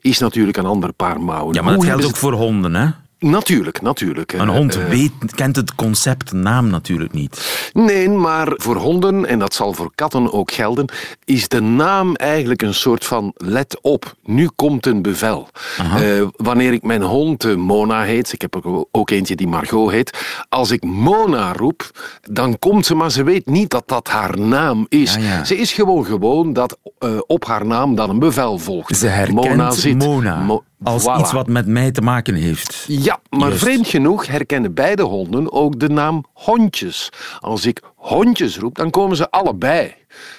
is 0.00 0.18
natuurlijk 0.18 0.56
een 0.56 0.66
ander 0.66 0.92
paar 0.92 1.20
mouwen. 1.20 1.54
Ja, 1.54 1.62
maar 1.62 1.74
dat 1.74 1.84
geldt 1.84 2.04
ook 2.04 2.16
voor 2.16 2.32
honden, 2.32 2.74
hè? 2.74 2.88
Natuurlijk, 3.18 3.82
natuurlijk. 3.82 4.32
Een 4.32 4.48
Eh, 4.48 4.54
hond 4.56 4.76
eh, 4.76 4.84
weet, 4.88 5.12
kent 5.34 5.56
het 5.56 5.74
concept 5.74 6.32
naam 6.32 6.68
natuurlijk 6.68 7.12
niet. 7.12 7.68
Nee, 7.72 8.08
maar 8.08 8.52
voor 8.56 8.76
honden, 8.76 9.26
en 9.26 9.38
dat 9.38 9.54
zal 9.54 9.72
voor 9.72 9.90
katten 9.94 10.32
ook 10.32 10.52
gelden, 10.52 10.88
is 11.24 11.48
de 11.48 11.60
naam 11.60 12.14
eigenlijk 12.14 12.62
een 12.62 12.74
soort 12.74 13.04
van 13.04 13.32
let 13.36 13.78
op, 13.80 14.14
nu 14.24 14.48
komt 14.56 14.86
een 14.86 15.02
bevel. 15.02 15.48
Eh, 15.96 16.26
wanneer 16.36 16.72
ik 16.72 16.82
mijn 16.82 17.02
hond 17.02 17.44
eh, 17.44 17.54
Mona 17.54 18.02
heet, 18.02 18.32
ik 18.32 18.40
heb 18.40 18.56
ook- 18.62 18.88
ook 18.90 19.10
eentje 19.10 19.36
die 19.36 19.48
Margot 19.48 19.90
heet, 19.90 20.18
als 20.48 20.70
ik 20.70 20.82
Mona 20.84 21.52
roep, 21.52 21.90
dan 22.22 22.58
komt 22.58 22.86
ze, 22.86 22.94
maar 22.94 23.10
ze 23.10 23.22
weet 23.22 23.46
niet 23.46 23.70
dat 23.70 23.82
dat 23.88 24.08
haar 24.08 24.38
naam 24.40 24.86
is. 24.88 25.14
Ja, 25.14 25.20
ja. 25.20 25.44
Ze 25.44 25.56
is 25.56 25.72
gewoon 25.72 26.04
gewoon 26.04 26.52
dat 26.52 26.78
eh, 26.98 27.18
op 27.26 27.44
haar 27.44 27.66
naam 27.66 27.94
dan 27.94 28.10
een 28.10 28.18
bevel 28.18 28.58
volgt. 28.58 28.96
Ze 28.96 29.06
herkent 29.06 29.34
Mona 29.48 29.70
zit. 29.70 29.98
Mona 29.98 30.40
Mo- 30.40 30.64
als 30.84 31.02
Voilà. 31.02 31.20
iets 31.20 31.32
wat 31.32 31.46
met 31.48 31.66
mij 31.66 31.90
te 31.90 32.00
maken 32.00 32.34
heeft. 32.34 32.84
Ja, 32.88 33.20
maar 33.30 33.52
vreemd 33.52 33.88
genoeg 33.88 34.26
herkennen 34.26 34.74
beide 34.74 35.02
honden 35.02 35.52
ook 35.52 35.80
de 35.80 35.88
naam 35.88 36.24
hondjes. 36.32 37.12
Als 37.40 37.66
ik 37.66 37.80
hondjes 37.94 38.58
roep, 38.58 38.74
dan 38.74 38.90
komen 38.90 39.16
ze 39.16 39.30
allebei. 39.30 39.94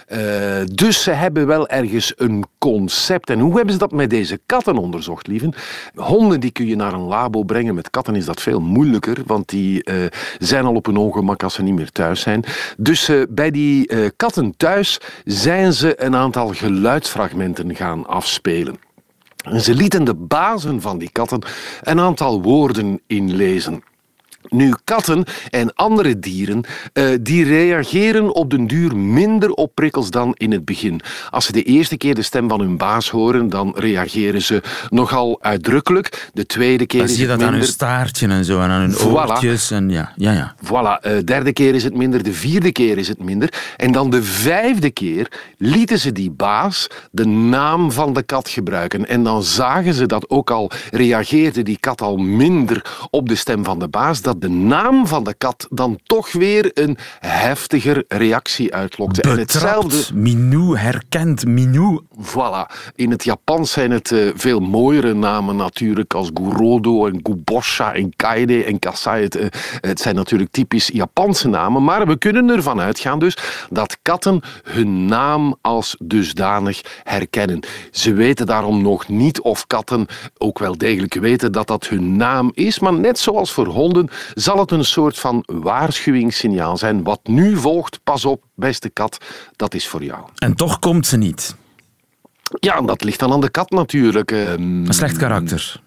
Eh, 0.08 0.20
dus 0.74 1.04
ze 1.04 1.12
hebben 1.12 1.48
wel 1.48 1.68
ergens 1.68 2.14
een 2.16 2.44
concept. 2.58 3.30
En 3.30 3.40
hoe 3.40 3.56
hebben 3.56 3.74
ze 3.74 3.80
dat 3.80 3.92
met 3.92 4.10
deze 4.10 4.40
katten 4.46 4.78
onderzocht, 4.78 5.28
lieven? 5.28 5.54
Honden 5.96 6.40
die 6.40 6.52
kun 6.52 6.66
je 6.68 6.76
naar 6.76 6.94
een 6.94 7.00
labo 7.00 7.44
brengen. 7.44 7.76
Met 7.76 7.90
katten 7.90 8.16
is 8.16 8.26
dat 8.26 8.42
veel 8.42 8.62
moeilijker, 8.62 9.18
want 9.26 9.50
die 9.50 9.84
eh, 9.84 9.96
zijn 10.40 10.66
al 10.66 10.76
op 10.76 10.86
hun 10.86 10.98
ongemak 10.98 11.44
als 11.44 11.54
ze 11.54 11.64
niet 11.64 11.76
meer 11.76 11.92
thuis 11.92 12.22
zijn. 12.22 12.44
Dus 12.78 13.10
eh, 13.10 13.22
bij 13.30 13.52
die 13.52 13.90
katten 14.16 14.54
thuis 14.58 15.00
zijn 15.26 15.74
ze 15.74 16.04
een 16.04 16.16
aantal 16.16 16.48
geluidsfragmenten 16.48 17.76
gaan 17.76 18.08
afspelen. 18.08 18.85
En 19.46 19.62
ze 19.62 19.76
lieten 19.76 20.04
de 20.04 20.16
bazen 20.16 20.82
van 20.82 20.98
die 20.98 21.12
katten 21.12 21.42
een 21.82 22.00
aantal 22.00 22.42
woorden 22.42 23.02
inlezen. 23.08 23.84
Nu, 24.50 24.74
katten 24.84 25.24
en 25.50 25.74
andere 25.74 26.20
dieren 26.20 26.64
eh, 26.94 27.06
die 27.22 27.44
reageren 27.44 28.34
op 28.36 28.50
den 28.50 28.68
duur 28.68 28.96
minder 28.98 29.52
op 29.52 29.72
prikkels 29.74 30.10
dan 30.10 30.34
in 30.38 30.52
het 30.52 30.66
begin. 30.66 31.02
Als 31.30 31.46
ze 31.46 31.52
de 31.52 31.64
eerste 31.64 31.98
keer 31.98 32.16
de 32.16 32.22
stem 32.22 32.50
van 32.50 32.60
hun 32.60 32.78
baas 32.78 33.10
horen, 33.10 33.50
dan 33.50 33.74
reageren 33.78 34.42
ze 34.42 34.62
nogal 34.90 35.38
uitdrukkelijk. 35.42 36.30
De 36.34 36.46
tweede 36.46 36.86
keer 36.86 37.00
Dan 37.00 37.10
is 37.10 37.16
zie 37.16 37.24
je 37.24 37.30
dat 37.30 37.42
aan 37.44 37.54
hun 37.54 37.64
staartje 37.64 38.28
en 38.28 38.46
zo, 38.46 38.62
en 38.62 38.70
aan 38.70 38.82
hun 38.82 38.94
Voilà. 38.94 39.30
oortjes. 39.30 39.72
En 39.72 39.90
ja, 39.90 40.12
ja, 40.16 40.32
ja. 40.32 40.56
Voilà, 40.66 41.02
eh, 41.02 41.12
derde 41.26 41.54
keer 41.54 41.76
is 41.76 41.84
het 41.84 41.96
minder, 41.96 42.24
de 42.24 42.34
vierde 42.34 42.72
keer 42.72 42.98
is 42.98 43.08
het 43.08 43.24
minder. 43.24 43.54
En 43.78 43.92
dan 43.92 44.10
de 44.10 44.24
vijfde 44.24 44.92
keer 44.92 45.32
lieten 45.58 46.00
ze 46.00 46.12
die 46.12 46.32
baas 46.32 46.88
de 47.12 47.26
naam 47.26 47.92
van 47.92 48.14
de 48.14 48.24
kat 48.24 48.50
gebruiken. 48.50 49.08
En 49.08 49.24
dan 49.24 49.44
zagen 49.44 49.94
ze 49.94 50.06
dat 50.06 50.30
ook 50.30 50.52
al 50.52 50.72
reageerde 50.92 51.64
die 51.64 51.78
kat 51.80 52.02
al 52.02 52.18
minder 52.18 52.86
op 53.10 53.30
de 53.30 53.36
stem 53.36 53.64
van 53.64 53.80
de 53.80 53.88
baas, 53.88 54.22
dat 54.22 54.35
de 54.40 54.50
naam 54.50 55.08
van 55.08 55.24
de 55.24 55.34
kat 55.34 55.68
dan 55.70 56.00
toch 56.04 56.32
weer 56.32 56.72
een 56.74 56.98
heftiger 57.20 58.04
reactie 58.08 58.74
uitlokte. 58.74 59.22
En 59.22 59.38
hetzelfde... 59.38 60.14
Minou 60.14 60.78
herkent 60.78 61.46
Minou. 61.46 62.00
Voilà. 62.22 62.92
In 62.96 63.12
het 63.12 63.24
Japans 63.24 63.72
zijn 63.72 63.92
het 63.92 64.12
eh, 64.12 64.30
veel 64.36 64.60
mooiere 64.60 65.14
namen 65.14 65.56
natuurlijk, 65.56 66.14
als 66.14 66.30
Gurodo 66.34 67.06
en 67.08 67.20
Gubosha 67.24 67.94
en 67.94 68.16
Kaide 68.16 68.64
en 68.64 68.80
Kasai. 68.80 69.24
Het, 69.24 69.36
eh, 69.36 69.48
het 69.82 70.00
zijn 70.00 70.16
natuurlijk 70.16 70.52
typisch 70.52 70.90
Japanse 70.94 71.48
namen, 71.48 71.84
maar 71.84 72.08
we 72.08 72.18
kunnen 72.18 72.50
ervan 72.50 72.80
uitgaan 72.80 73.20
dus 73.20 73.38
dat 73.70 73.98
katten 74.02 74.42
hun 74.64 75.06
naam 75.06 75.56
als 75.62 75.96
dusdanig 76.00 76.82
herkennen. 77.04 77.60
Ze 77.92 78.14
weten 78.14 78.46
daarom 78.46 78.82
nog 78.82 79.08
niet 79.08 79.42
of 79.42 79.68
katten 79.68 80.08
ook 80.38 80.60
wel 80.60 80.78
degelijk 80.78 81.14
weten 81.14 81.52
dat 81.52 81.68
dat 81.68 81.88
hun 81.88 82.16
naam 82.16 82.52
is, 82.54 82.80
maar 82.80 82.94
net 82.94 83.20
zoals 83.20 83.52
voor 83.52 83.68
honden 83.68 84.10
zal 84.34 84.58
het 84.60 84.72
een 84.72 84.86
soort 84.86 85.20
van 85.20 85.44
waarschuwingssignaal 85.46 86.78
zijn. 86.78 87.04
Wat 87.04 87.20
nu 87.24 87.58
volgt, 87.58 88.00
pas 88.04 88.26
op, 88.26 88.44
beste 88.56 88.90
kat, 88.90 89.18
dat 89.56 89.74
is 89.74 89.88
voor 89.88 90.04
jou. 90.04 90.20
En 90.36 90.56
toch 90.56 90.80
komt 90.80 91.08
ze 91.08 91.18
niet. 91.18 91.56
Ja, 92.60 92.82
dat 92.82 93.04
ligt 93.04 93.20
dan 93.20 93.32
aan 93.32 93.42
de 93.42 93.50
kat 93.50 93.70
natuurlijk. 93.70 94.32
Ehm, 94.32 94.52
Een 94.62 94.94
slecht 94.94 95.18
karakter. 95.18 95.84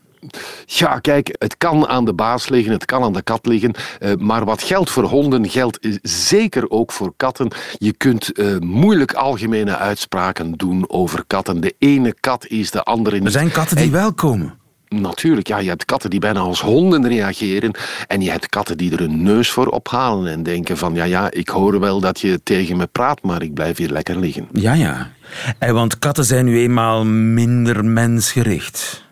Ja, 0.66 0.98
kijk, 0.98 1.36
het 1.38 1.56
kan 1.56 1.86
aan 1.88 2.04
de 2.04 2.12
baas 2.14 2.48
liggen, 2.48 2.72
het 2.72 2.84
kan 2.84 3.02
aan 3.02 3.12
de 3.12 3.22
kat 3.22 3.46
liggen. 3.46 3.74
eh, 3.98 4.14
maar 4.14 4.44
wat 4.44 4.62
geldt 4.62 4.90
voor 4.90 5.04
honden, 5.04 5.48
geldt 5.48 5.78
zeker 6.02 6.70
ook 6.70 6.92
voor 6.92 7.12
katten. 7.16 7.50
Je 7.78 7.92
kunt 7.92 8.32
eh, 8.32 8.56
moeilijk 8.58 9.12
algemene 9.12 9.76
uitspraken 9.76 10.52
doen 10.52 10.84
over 10.90 11.24
katten. 11.26 11.60
De 11.60 11.74
ene 11.78 12.14
kat 12.20 12.46
is 12.46 12.70
de 12.70 12.82
andere 12.82 13.16
niet. 13.16 13.24
Er 13.24 13.30
zijn 13.30 13.50
katten 13.50 13.76
die 13.76 13.90
wel 13.90 14.12
komen. 14.12 14.58
Natuurlijk, 14.88 15.48
ja, 15.48 15.58
je 15.58 15.68
hebt 15.68 15.84
katten 15.84 16.10
die 16.10 16.20
bijna 16.20 16.40
als 16.40 16.60
honden 16.60 17.08
reageren. 17.08 17.74
En 18.06 18.20
je 18.20 18.30
hebt 18.30 18.48
katten 18.48 18.76
die 18.76 18.92
er 18.92 19.00
een 19.00 19.22
neus 19.22 19.50
voor 19.50 19.66
ophalen 19.66 20.32
en 20.32 20.42
denken 20.42 20.76
van... 20.76 20.94
ja, 20.94 21.04
ja, 21.04 21.30
ik 21.30 21.48
hoor 21.48 21.80
wel 21.80 22.00
dat 22.00 22.20
je 22.20 22.40
tegen 22.42 22.76
me 22.76 22.86
praat, 22.86 23.22
maar 23.22 23.42
ik 23.42 23.54
blijf 23.54 23.76
hier 23.76 23.90
lekker 23.90 24.18
liggen. 24.18 24.48
Ja, 24.52 24.72
ja. 24.72 25.10
En 25.58 25.74
want 25.74 25.98
katten 25.98 26.24
zijn 26.24 26.44
nu 26.44 26.58
eenmaal 26.58 27.04
minder 27.04 27.84
mensgericht. 27.84 29.06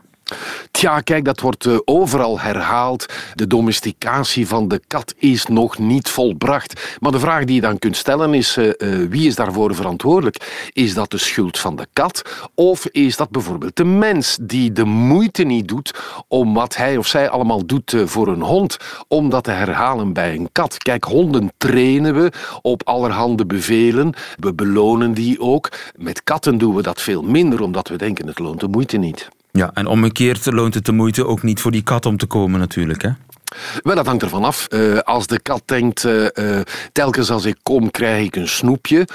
Tja, 0.71 1.01
kijk, 1.01 1.25
dat 1.25 1.41
wordt 1.41 1.65
uh, 1.65 1.79
overal 1.85 2.41
herhaald. 2.41 3.07
De 3.35 3.47
domesticatie 3.47 4.47
van 4.47 4.69
de 4.69 4.81
kat 4.87 5.15
is 5.19 5.47
nog 5.47 5.79
niet 5.79 6.09
volbracht. 6.09 6.97
Maar 7.01 7.13
de 7.13 7.19
vraag 7.19 7.45
die 7.45 7.55
je 7.55 7.61
dan 7.61 7.79
kunt 7.79 7.97
stellen 7.97 8.35
is: 8.35 8.57
uh, 8.57 8.73
uh, 8.79 9.09
wie 9.09 9.27
is 9.27 9.35
daarvoor 9.35 9.75
verantwoordelijk? 9.75 10.71
Is 10.73 10.95
dat 10.95 11.11
de 11.11 11.19
schuld 11.19 11.59
van 11.59 11.77
de 11.77 11.87
kat? 11.93 12.23
Of 12.55 12.87
is 12.87 13.17
dat 13.17 13.31
bijvoorbeeld 13.31 13.77
de 13.77 13.85
mens 13.85 14.39
die 14.41 14.73
de 14.73 14.85
moeite 14.85 15.43
niet 15.43 15.69
doet 15.69 15.95
om 16.29 16.55
wat 16.55 16.77
hij 16.77 16.97
of 16.97 17.07
zij 17.07 17.29
allemaal 17.29 17.67
doet 17.67 17.97
voor 18.05 18.29
een 18.29 18.43
hond, 18.43 18.77
om 19.09 19.31
dat 19.31 19.45
te 19.45 19.51
herhalen 19.51 20.13
bij 20.13 20.35
een 20.35 20.49
kat? 20.53 20.79
Kijk, 20.79 21.05
honden 21.05 21.53
trainen 21.57 22.15
we 22.15 22.33
op 22.63 22.83
allerhande 22.85 23.47
bevelen. 23.47 24.15
We 24.37 24.55
belonen 24.55 25.15
die 25.15 25.41
ook. 25.41 25.73
Met 25.97 26.25
katten 26.25 26.59
doen 26.59 26.75
we 26.75 26.83
dat 26.83 27.01
veel 27.01 27.23
minder, 27.23 27.63
omdat 27.63 27.89
we 27.89 27.97
denken 27.97 28.27
het 28.27 28.39
loont 28.39 28.61
de 28.61 28.69
moeite 28.69 28.97
niet. 28.97 29.29
Ja, 29.57 29.71
en 29.75 29.87
omgekeerd 29.87 30.47
loont 30.47 30.75
het 30.75 30.85
de 30.85 30.93
moeite 30.93 31.27
ook 31.27 31.43
niet 31.43 31.61
voor 31.61 31.71
die 31.71 31.83
kat 31.83 32.07
om 32.07 32.17
te 32.17 32.27
komen 32.27 32.61
natuurlijk, 32.61 33.03
hè? 33.03 33.11
Wel, 33.83 33.95
dat 33.95 34.07
hangt 34.07 34.23
ervan 34.23 34.45
af. 34.45 34.67
Uh, 34.71 34.99
als 34.99 35.27
de 35.27 35.41
kat 35.41 35.63
denkt, 35.65 36.05
uh, 36.05 36.27
uh, 36.35 36.61
telkens 36.93 37.31
als 37.31 37.45
ik 37.45 37.57
kom 37.63 37.91
krijg 37.91 38.27
ik 38.27 38.37
een 38.37 38.49
snoepje 38.49 39.09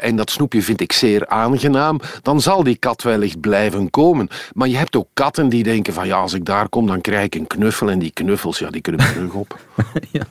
en 0.00 0.16
dat 0.16 0.30
snoepje 0.30 0.62
vind 0.62 0.80
ik 0.80 0.92
zeer 0.92 1.26
aangenaam, 1.26 2.00
dan 2.22 2.40
zal 2.40 2.62
die 2.62 2.76
kat 2.76 3.02
wellicht 3.02 3.40
blijven 3.40 3.90
komen. 3.90 4.28
Maar 4.52 4.68
je 4.68 4.76
hebt 4.76 4.96
ook 4.96 5.08
katten 5.12 5.48
die 5.48 5.62
denken 5.62 5.92
van 5.92 6.06
ja, 6.06 6.16
als 6.16 6.34
ik 6.34 6.44
daar 6.44 6.68
kom 6.68 6.86
dan 6.86 7.00
krijg 7.00 7.24
ik 7.24 7.34
een 7.34 7.46
knuffel 7.46 7.90
en 7.90 7.98
die 7.98 8.10
knuffels, 8.10 8.58
ja, 8.58 8.70
die 8.70 8.80
kunnen 8.80 9.06
terug 9.12 9.32
op. 9.32 9.58
ja. 10.12 10.22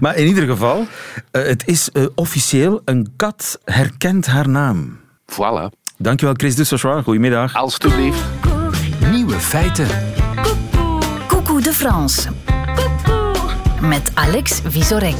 Maar 0.00 0.16
in 0.16 0.26
ieder 0.26 0.46
geval, 0.46 0.86
het 1.30 1.66
is 1.66 1.90
officieel, 2.14 2.82
een 2.84 3.12
kat 3.16 3.60
herkent 3.64 4.26
haar 4.26 4.48
naam. 4.48 4.98
Voilà. 5.32 5.78
Dankjewel 5.96 6.34
Chris 6.36 6.54
Dussochois, 6.54 7.04
goedemiddag. 7.04 7.54
Alsjeblieft. 7.54 8.49
Nieuwe 9.30 9.44
feiten. 9.44 9.88
Coucou 11.26 11.62
de 11.62 11.72
France. 11.72 12.28
Met 13.80 14.10
Alex 14.14 14.60
Visorek. 14.64 15.16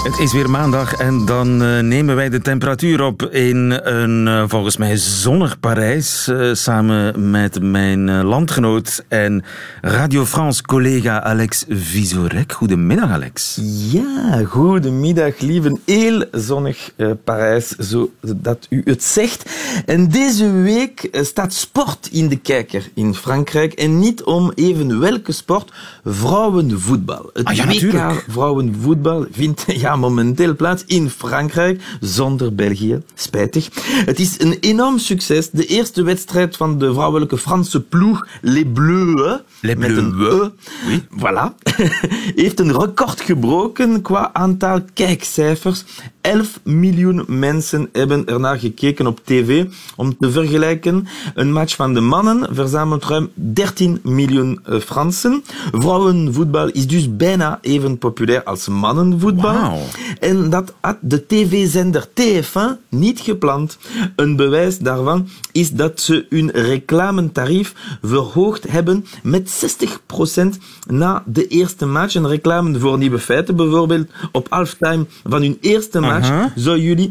Het 0.00 0.18
is 0.18 0.32
weer 0.32 0.50
maandag 0.50 0.94
en 0.94 1.24
dan 1.24 1.62
uh, 1.62 1.80
nemen 1.80 2.16
wij 2.16 2.28
de 2.28 2.40
temperatuur 2.40 3.02
op 3.02 3.22
in 3.22 3.70
een 3.82 4.26
uh, 4.26 4.44
volgens 4.46 4.76
mij 4.76 4.96
zonnig 4.96 5.60
Parijs. 5.60 6.28
Uh, 6.28 6.54
samen 6.54 7.30
met 7.30 7.62
mijn 7.62 8.24
landgenoot 8.24 9.04
en 9.08 9.44
Radio 9.80 10.24
France 10.24 10.62
collega 10.62 11.22
Alex 11.22 11.64
Visorek. 11.68 12.52
Goedemiddag 12.52 13.10
Alex. 13.10 13.58
Ja, 13.90 14.44
goedemiddag 14.44 15.38
lieve. 15.38 15.78
Heel 15.84 16.24
zonnig 16.32 16.90
Parijs, 17.24 17.68
zodat 17.68 18.66
u 18.68 18.82
het 18.84 19.02
zegt. 19.02 19.50
En 19.86 20.08
deze 20.08 20.50
week 20.50 21.08
staat 21.12 21.52
sport 21.52 22.08
in 22.12 22.28
de 22.28 22.38
kijker 22.38 22.90
in 22.94 23.14
Frankrijk. 23.14 23.72
En 23.72 23.98
niet 23.98 24.22
om 24.22 24.52
even 24.54 25.00
welke 25.00 25.32
sport, 25.32 25.72
vrouwenvoetbal. 26.04 27.30
Het 27.32 27.46
ah, 27.46 27.54
ja, 27.54 27.66
WK 27.66 28.24
vrouwenvoetbal 28.28 29.26
vindt... 29.30 29.64
Ja, 29.80 29.89
momenteel 29.96 30.56
plaats 30.56 30.84
in 30.86 31.10
Frankrijk, 31.10 31.82
zonder 32.00 32.54
België. 32.54 33.02
Spijtig. 33.14 33.68
Het 33.82 34.18
is 34.18 34.40
een 34.40 34.56
enorm 34.60 34.98
succes. 34.98 35.50
De 35.50 35.66
eerste 35.66 36.02
wedstrijd 36.02 36.56
van 36.56 36.78
de 36.78 36.92
vrouwelijke 36.92 37.38
Franse 37.38 37.80
ploeg, 37.80 38.26
Les 38.40 38.64
Bleus, 38.72 39.38
Les 39.60 39.76
met 39.76 39.96
een 39.96 40.14
E, 40.20 40.50
oui. 40.86 41.02
voilà, 41.18 41.54
heeft 42.42 42.60
een 42.60 42.72
record 42.72 43.20
gebroken 43.20 44.02
qua 44.02 44.30
aantal 44.32 44.80
kijkcijfers. 44.94 45.84
11 46.20 46.60
miljoen 46.62 47.24
mensen 47.26 47.88
hebben 47.92 48.26
ernaar 48.26 48.58
gekeken 48.58 49.06
op 49.06 49.20
tv. 49.24 49.64
Om 49.96 50.16
te 50.16 50.30
vergelijken, 50.30 51.06
een 51.34 51.52
match 51.52 51.76
van 51.76 51.94
de 51.94 52.00
mannen 52.00 52.54
verzamelt 52.54 53.04
ruim 53.04 53.30
13 53.34 54.00
miljoen 54.02 54.60
Fransen. 54.84 55.42
Vrouwenvoetbal 55.72 56.68
is 56.68 56.86
dus 56.86 57.16
bijna 57.16 57.58
even 57.60 57.98
populair 57.98 58.42
als 58.42 58.68
mannenvoetbal. 58.68 59.70
Wow. 59.70 59.79
En 60.20 60.50
dat 60.50 60.74
had 60.80 60.96
de 61.00 61.26
tv-zender 61.26 62.08
TF1 62.08 62.88
niet 62.88 63.20
gepland. 63.20 63.78
Een 64.16 64.36
bewijs 64.36 64.78
daarvan 64.78 65.28
is 65.52 65.70
dat 65.70 66.00
ze 66.00 66.26
hun 66.28 66.50
reclamentarief 66.50 67.74
verhoogd 68.02 68.68
hebben 68.68 69.04
met 69.22 69.76
60% 69.78 70.62
na 70.86 71.22
de 71.26 71.46
eerste 71.46 71.86
match. 71.86 72.14
Een 72.14 72.28
reclame 72.28 72.78
voor 72.78 72.98
nieuwe 72.98 73.18
feiten 73.18 73.56
bijvoorbeeld. 73.56 74.08
Op 74.32 74.46
halftime 74.50 75.06
van 75.24 75.42
hun 75.42 75.58
eerste 75.60 76.00
match 76.00 76.30
zou 76.54 76.78
jullie 76.80 77.10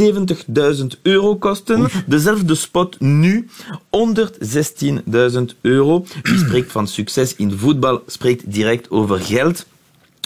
70.000 0.00 1.00
euro 1.02 1.36
kosten. 1.36 1.88
Dezelfde 2.06 2.54
spot 2.54 3.00
nu 3.00 3.48
116.000 3.70 5.58
euro. 5.60 6.04
Wie 6.22 6.38
spreekt 6.38 6.72
van 6.72 6.88
succes 6.88 7.36
in 7.36 7.58
voetbal, 7.58 8.02
spreekt 8.06 8.52
direct 8.52 8.90
over 8.90 9.20
geld. 9.20 9.66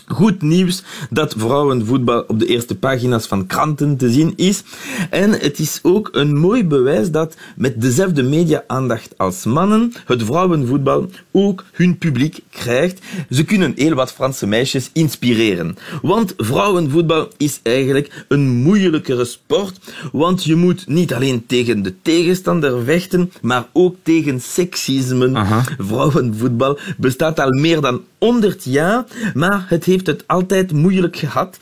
Goed 0.08 0.42
nieuws 0.42 0.82
dat 1.10 1.34
vrouwenvoetbal 1.38 2.24
op 2.28 2.38
de 2.38 2.46
eerste 2.46 2.76
pagina's 2.76 3.26
van 3.26 3.46
kranten 3.46 3.96
te 3.96 4.10
zien 4.10 4.32
is. 4.36 4.62
En 5.10 5.30
het 5.30 5.58
is 5.58 5.78
ook 5.82 6.08
een 6.12 6.38
mooi 6.38 6.64
bewijs 6.64 7.10
dat 7.10 7.36
met 7.56 7.80
dezelfde 7.80 8.22
media-aandacht 8.22 9.14
als 9.16 9.44
mannen 9.44 9.92
het 10.04 10.22
vrouwenvoetbal 10.22 11.10
ook 11.32 11.64
hun 11.72 11.98
publiek 11.98 12.38
krijgt. 12.50 13.00
Ze 13.30 13.44
kunnen 13.44 13.72
heel 13.76 13.94
wat 13.94 14.12
Franse 14.12 14.46
meisjes 14.46 14.90
inspireren. 14.92 15.76
Want 16.02 16.34
vrouwenvoetbal 16.36 17.28
is 17.36 17.60
eigenlijk 17.62 18.24
een 18.28 18.48
moeilijkere 18.48 19.24
sport. 19.24 19.78
Want 20.12 20.44
je 20.44 20.54
moet 20.54 20.86
niet 20.86 21.14
alleen 21.14 21.46
tegen 21.46 21.82
de 21.82 21.94
tegenstander 22.02 22.84
vechten, 22.84 23.32
maar 23.42 23.66
ook 23.72 23.96
tegen 24.02 24.40
seksisme. 24.40 25.34
Aha. 25.34 25.64
Vrouwenvoetbal 25.78 26.78
bestaat 26.96 27.40
al 27.40 27.50
meer 27.50 27.80
dan 27.80 28.00
100 28.18 28.64
jaar, 28.64 29.04
maar 29.34 29.64
het 29.68 29.84
heeft 29.84 30.06
het 30.06 30.26
altijd 30.26 30.72
moeilijk 30.72 31.16
gehad. 31.16 31.58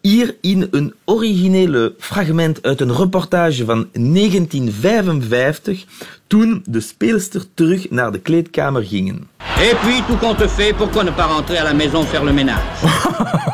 Hier 0.00 0.36
in 0.40 0.68
een 0.70 0.94
originele 1.04 1.94
fragment 1.98 2.62
uit 2.62 2.80
een 2.80 2.96
reportage 2.96 3.64
van 3.64 3.88
1955, 3.92 5.84
toen 6.30 6.62
de 6.68 6.80
speelster 6.80 7.42
terug 7.54 7.90
naar 7.90 8.12
de 8.12 8.18
kleedkamer 8.18 8.82
gingen. 8.84 9.28
Et 9.60 9.76
puis, 9.80 10.02
tout 10.06 10.18
compte 10.20 10.48
fait, 10.48 10.76
pourquoi 10.76 11.02
ne 11.04 11.10
pas 11.12 11.26
rentrer 11.26 11.58
à 11.58 11.64
la 11.64 11.72
maison 11.74 12.04
faire 12.04 12.24
le 12.24 12.32
ménage 12.32 12.62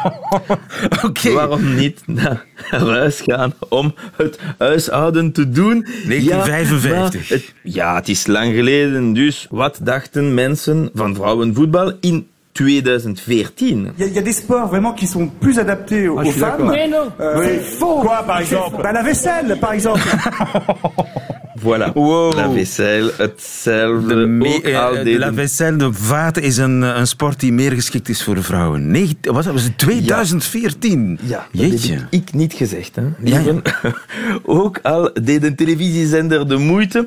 Oké. 1.04 1.32
Waarom 1.32 1.74
niet 1.74 2.02
naar 2.06 2.44
huis 2.70 3.20
gaan 3.20 3.52
om 3.68 3.94
het 4.16 4.38
huishouden 4.58 5.32
te 5.32 5.50
doen? 5.50 5.86
1955. 6.06 7.28
Ja, 7.28 7.34
het, 7.34 7.52
ja, 7.62 7.94
het 7.94 8.08
is 8.08 8.26
lang 8.26 8.54
geleden. 8.54 9.12
Dus 9.12 9.46
wat 9.50 9.78
dachten 9.82 10.34
mensen 10.34 10.90
van 10.94 11.14
vrouwenvoetbal 11.14 11.92
in 12.00 12.26
2014? 12.52 13.92
Il 13.96 14.00
y, 14.00 14.02
a- 14.02 14.06
il 14.06 14.12
y 14.14 14.18
a 14.18 14.22
des 14.22 14.36
sports 14.36 14.68
vraiment 14.68 14.94
qui 14.94 15.06
sont 15.06 15.30
plus 15.38 15.58
adaptés 15.58 16.08
aux, 16.08 16.18
aux 16.22 16.30
femmes. 16.32 16.66
Mais 16.70 16.88
non 16.88 17.12
Euh, 17.20 17.44
c'est 17.44 17.76
faux. 17.78 18.00
Quoi, 18.00 18.22
par 18.26 18.38
exemple 18.40 18.82
Bah, 18.82 18.92
La 18.92 19.02
vaisselle, 19.02 19.56
par 19.60 19.72
exemple. 19.72 20.00
Voilà. 21.66 21.92
Wow. 21.94 22.34
La 22.34 22.48
vaisselle, 22.48 23.12
hetzelfde. 23.16 24.08
De, 24.14 24.26
me- 24.26 24.60
eh, 24.62 24.84
al 24.84 25.04
de 25.04 25.18
la 25.18 25.32
vaisselle, 25.34 25.76
de 25.76 25.92
vaat, 25.92 26.38
is 26.38 26.56
een, 26.56 26.82
eh, 26.82 26.96
een 26.96 27.06
sport 27.06 27.40
die 27.40 27.52
meer 27.52 27.72
geschikt 27.72 28.08
is 28.08 28.22
voor 28.22 28.42
vrouwen. 28.42 28.90
Negen, 28.90 29.16
wat 29.22 29.44
was 29.44 29.62
het? 29.62 29.78
2014? 29.78 31.18
Ja, 31.22 31.46
dat 31.52 31.60
Jeetje. 31.70 31.92
heb 31.94 32.06
ik 32.10 32.32
niet 32.32 32.52
gezegd. 32.52 32.96
Hè, 32.96 33.02
Ja. 33.22 33.42
Ook 34.42 34.78
al 34.82 35.10
deed 35.22 35.42
een 35.44 35.54
televisiezender 35.56 36.48
de 36.48 36.56
moeite. 36.56 37.06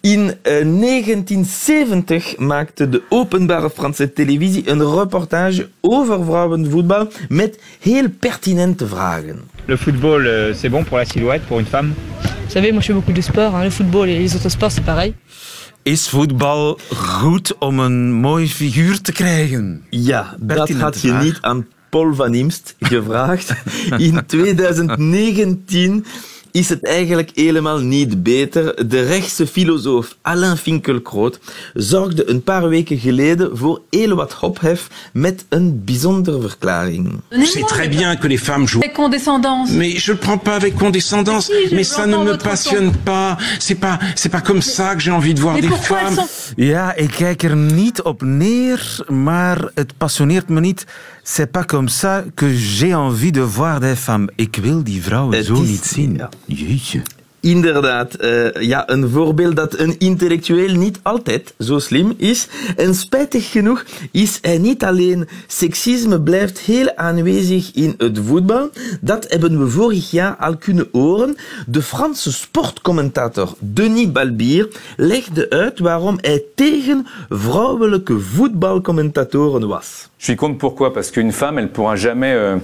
In 0.00 0.34
eh, 0.42 0.52
1970 0.64 2.36
maakte 2.38 2.88
de 2.88 3.02
openbare 3.08 3.70
Franse 3.70 4.12
televisie 4.12 4.70
een 4.70 4.94
reportage 4.94 5.68
over 5.80 6.24
vrouwenvoetbal 6.24 7.08
met 7.28 7.58
heel 7.80 8.04
pertinente 8.20 8.86
vragen. 8.86 9.40
Le 9.64 9.78
football, 9.78 10.54
c'est 10.54 10.70
bon 10.70 10.84
pour 10.84 10.98
la 10.98 11.04
silhouette, 11.04 11.46
pour 11.46 11.58
une 11.58 11.66
femme 11.66 11.94
Vous 12.46 12.52
savez, 12.52 12.72
moi 12.72 12.80
je 12.80 12.86
fais 12.86 12.92
beaucoup 12.94 13.12
de 13.12 13.20
sport, 13.20 13.54
hein, 13.54 13.64
le 13.64 13.70
football 13.70 14.08
et 14.08 14.18
les 14.18 14.34
autres 14.34 14.48
sports 14.50 14.72
c'est 14.72 14.84
pareil. 14.84 15.14
Is 15.84 16.08
voetbal 16.08 16.78
goed 16.94 17.58
om 17.58 17.78
een 17.78 18.12
mooi 18.12 18.48
figuur 18.48 19.00
te 19.00 19.12
krijgen? 19.12 19.82
Ja, 19.90 20.34
dat 20.38 20.46
Pertinente 20.56 20.84
had 20.84 21.00
je 21.00 21.08
vraag. 21.08 21.22
niet 21.22 21.38
aan 21.40 21.66
Paul 21.90 22.14
van 22.14 22.34
Imst 22.34 22.76
gevraagd. 22.80 23.54
In 23.98 24.22
2019 24.26 26.04
is 26.56 26.68
het 26.68 26.84
eigenlijk 26.84 27.30
helemaal 27.34 27.78
niet 27.78 28.22
beter. 28.22 28.88
De 28.88 29.02
rechtse 29.02 29.46
filosoof 29.46 30.16
Alain 30.22 30.56
Finkielkraut 30.56 31.38
zorgde 31.74 32.30
een 32.30 32.42
paar 32.42 32.68
weken 32.68 32.98
geleden 32.98 33.56
voor 33.56 33.80
heel 33.90 34.14
wat 34.14 34.36
ophef 34.40 34.88
met 35.12 35.44
een 35.48 35.84
bijzondere 35.84 36.40
verklaring. 36.40 37.20
C'est 37.30 37.66
très 37.66 37.88
bien 37.88 38.18
que 38.18 38.28
les 38.28 38.40
femmes 38.42 38.70
jouent. 38.70 38.84
Avec 38.84 38.94
condescendance. 38.94 39.72
Mais 39.72 40.04
je 40.04 40.12
le 40.12 40.18
prends 40.18 40.42
pas 40.42 40.54
avec 40.54 40.74
condescendance. 40.74 41.48
Mais 41.48 41.62
si, 41.62 41.68
je 41.68 41.74
mais 41.74 41.88
ça 41.94 42.06
ne 42.06 42.16
me 42.16 42.36
passionne 42.36 42.92
pas. 43.02 43.36
C'est 43.58 43.78
pas, 43.78 43.98
c'est 44.14 44.32
pas 44.32 44.42
comme 44.42 44.62
ça 44.62 44.94
que 44.94 45.00
j'ai 45.00 45.12
envie 45.12 45.34
de 45.34 45.40
voir 45.40 45.54
Mais 45.54 45.68
des 45.68 45.76
femmes. 45.76 46.14
sont... 46.14 46.28
Ja, 46.56 46.94
ik 46.94 47.10
kijk 47.10 47.42
er 47.42 47.56
niet 47.56 48.02
op 48.02 48.22
neer, 48.22 49.04
maar 49.08 49.70
het 49.74 49.96
passioneert 49.96 50.48
me 50.48 50.60
niet. 50.60 50.84
C'est 51.28 51.50
pas 51.50 51.64
comme 51.64 51.88
ça 51.88 52.22
que 52.36 52.54
j'ai 52.54 52.94
envie 52.94 53.32
de 53.32 53.40
voir 53.40 53.80
des 53.80 53.96
femmes. 53.96 54.30
Ik 54.36 54.56
wil 54.62 54.84
die 54.84 55.02
vrouwen 55.02 55.44
zo 55.44 55.62
niet 55.62 55.84
zien. 55.84 56.20
Jeetje. 56.44 57.02
Inderdaad, 57.46 58.14
eh, 58.14 58.52
ja, 58.52 58.88
een 58.90 59.08
voorbeeld 59.08 59.56
dat 59.56 59.78
een 59.78 59.98
intellectueel 59.98 60.74
niet 60.74 60.98
altijd 61.02 61.54
zo 61.58 61.78
slim 61.78 62.14
is. 62.16 62.48
En 62.76 62.94
spijtig 62.94 63.50
genoeg 63.50 63.84
is 64.10 64.38
hij 64.42 64.58
niet 64.58 64.84
alleen. 64.84 65.28
Seksisme 65.46 66.20
blijft 66.20 66.58
heel 66.58 66.96
aanwezig 66.96 67.70
in 67.74 67.94
het 67.98 68.18
voetbal. 68.26 68.70
Dat 69.00 69.26
hebben 69.28 69.58
we 69.58 69.70
vorig 69.70 70.10
jaar 70.10 70.36
al 70.36 70.56
kunnen 70.56 70.88
horen. 70.92 71.36
De 71.66 71.82
Franse 71.82 72.32
sportcommentator 72.32 73.54
Denis 73.58 74.12
Balbier 74.12 74.68
legde 74.96 75.50
uit 75.50 75.78
waarom 75.78 76.18
hij 76.20 76.42
tegen 76.54 77.06
vrouwelijke 77.28 78.20
voetbalcommentatoren 78.20 79.68
was. 79.68 80.08
Je 80.16 80.24
suis 80.24 80.38
contre 80.38 80.58
pourquoi 80.58 80.90
Parce 80.90 81.10
qu'une 81.10 81.32
femme, 81.32 81.60
elle 81.60 81.68
pourra 81.68 81.96
jamais 81.96 82.34
euh, 82.34 82.56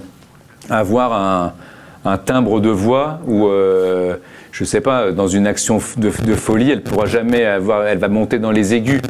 avoir 0.67 1.11
un, 1.11 1.53
un 2.05 2.17
timbre 2.17 2.59
de 2.59 2.69
voix 2.69 3.19
ou, 3.27 3.47
euh, 3.47 4.17
je 4.51 4.63
sais 4.63 4.81
pas, 4.81 5.11
dans 5.11 5.27
une 5.27 5.47
action 5.47 5.79
de 5.97 6.09
folie, 6.35 6.71
elle 6.71 6.83
pourra 6.83 7.05
jamais 7.05 7.45
avoir, 7.45 7.85
elle 7.85 7.97
va 7.97 8.09
monter 8.09 8.39
dans 8.39 8.51
les 8.51 8.73
aigus. 8.73 9.01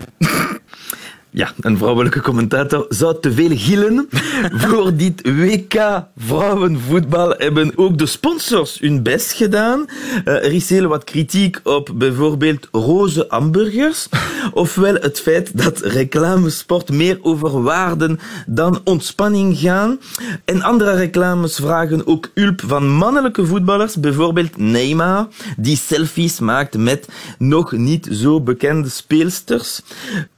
Ja, 1.36 1.52
een 1.62 1.78
vrouwelijke 1.78 2.22
commentator 2.22 2.86
zou 2.90 3.20
te 3.20 3.32
veel 3.32 3.50
gillen. 3.52 4.08
Voor 4.52 4.96
dit 5.04 5.22
WK 5.28 6.06
vrouwenvoetbal 6.18 7.34
hebben 7.38 7.72
ook 7.76 7.98
de 7.98 8.06
sponsors 8.06 8.80
hun 8.80 9.04
best 9.04 9.32
gedaan. 9.32 9.86
Eh, 10.26 10.34
er 10.34 10.54
is 10.54 10.70
heel 10.70 10.88
wat 10.88 11.04
kritiek 11.04 11.60
op 11.64 11.90
bijvoorbeeld 11.96 12.68
roze 12.72 13.26
hamburgers. 13.28 14.08
Ofwel 14.52 14.94
het 14.94 15.20
feit 15.20 15.58
dat 15.58 15.80
reclamesport 15.80 16.92
meer 16.92 17.18
over 17.22 17.62
waarden 17.62 18.20
dan 18.46 18.82
ontspanning 18.84 19.58
gaan. 19.58 20.00
En 20.46 20.62
andere 20.62 20.94
reclames 20.94 21.56
vragen 21.56 22.08
ook 22.08 22.30
hulp 22.34 22.62
van 22.66 22.90
mannelijke 22.90 23.46
voetballers. 23.46 23.96
Bijvoorbeeld 23.96 24.58
Neymar, 24.58 25.28
die 25.58 25.78
selfies 25.78 26.40
maakt 26.40 26.78
met 26.78 27.08
nog 27.38 27.72
niet 27.72 28.08
zo 28.12 28.42
bekende 28.42 28.90
speelsters. 28.90 29.82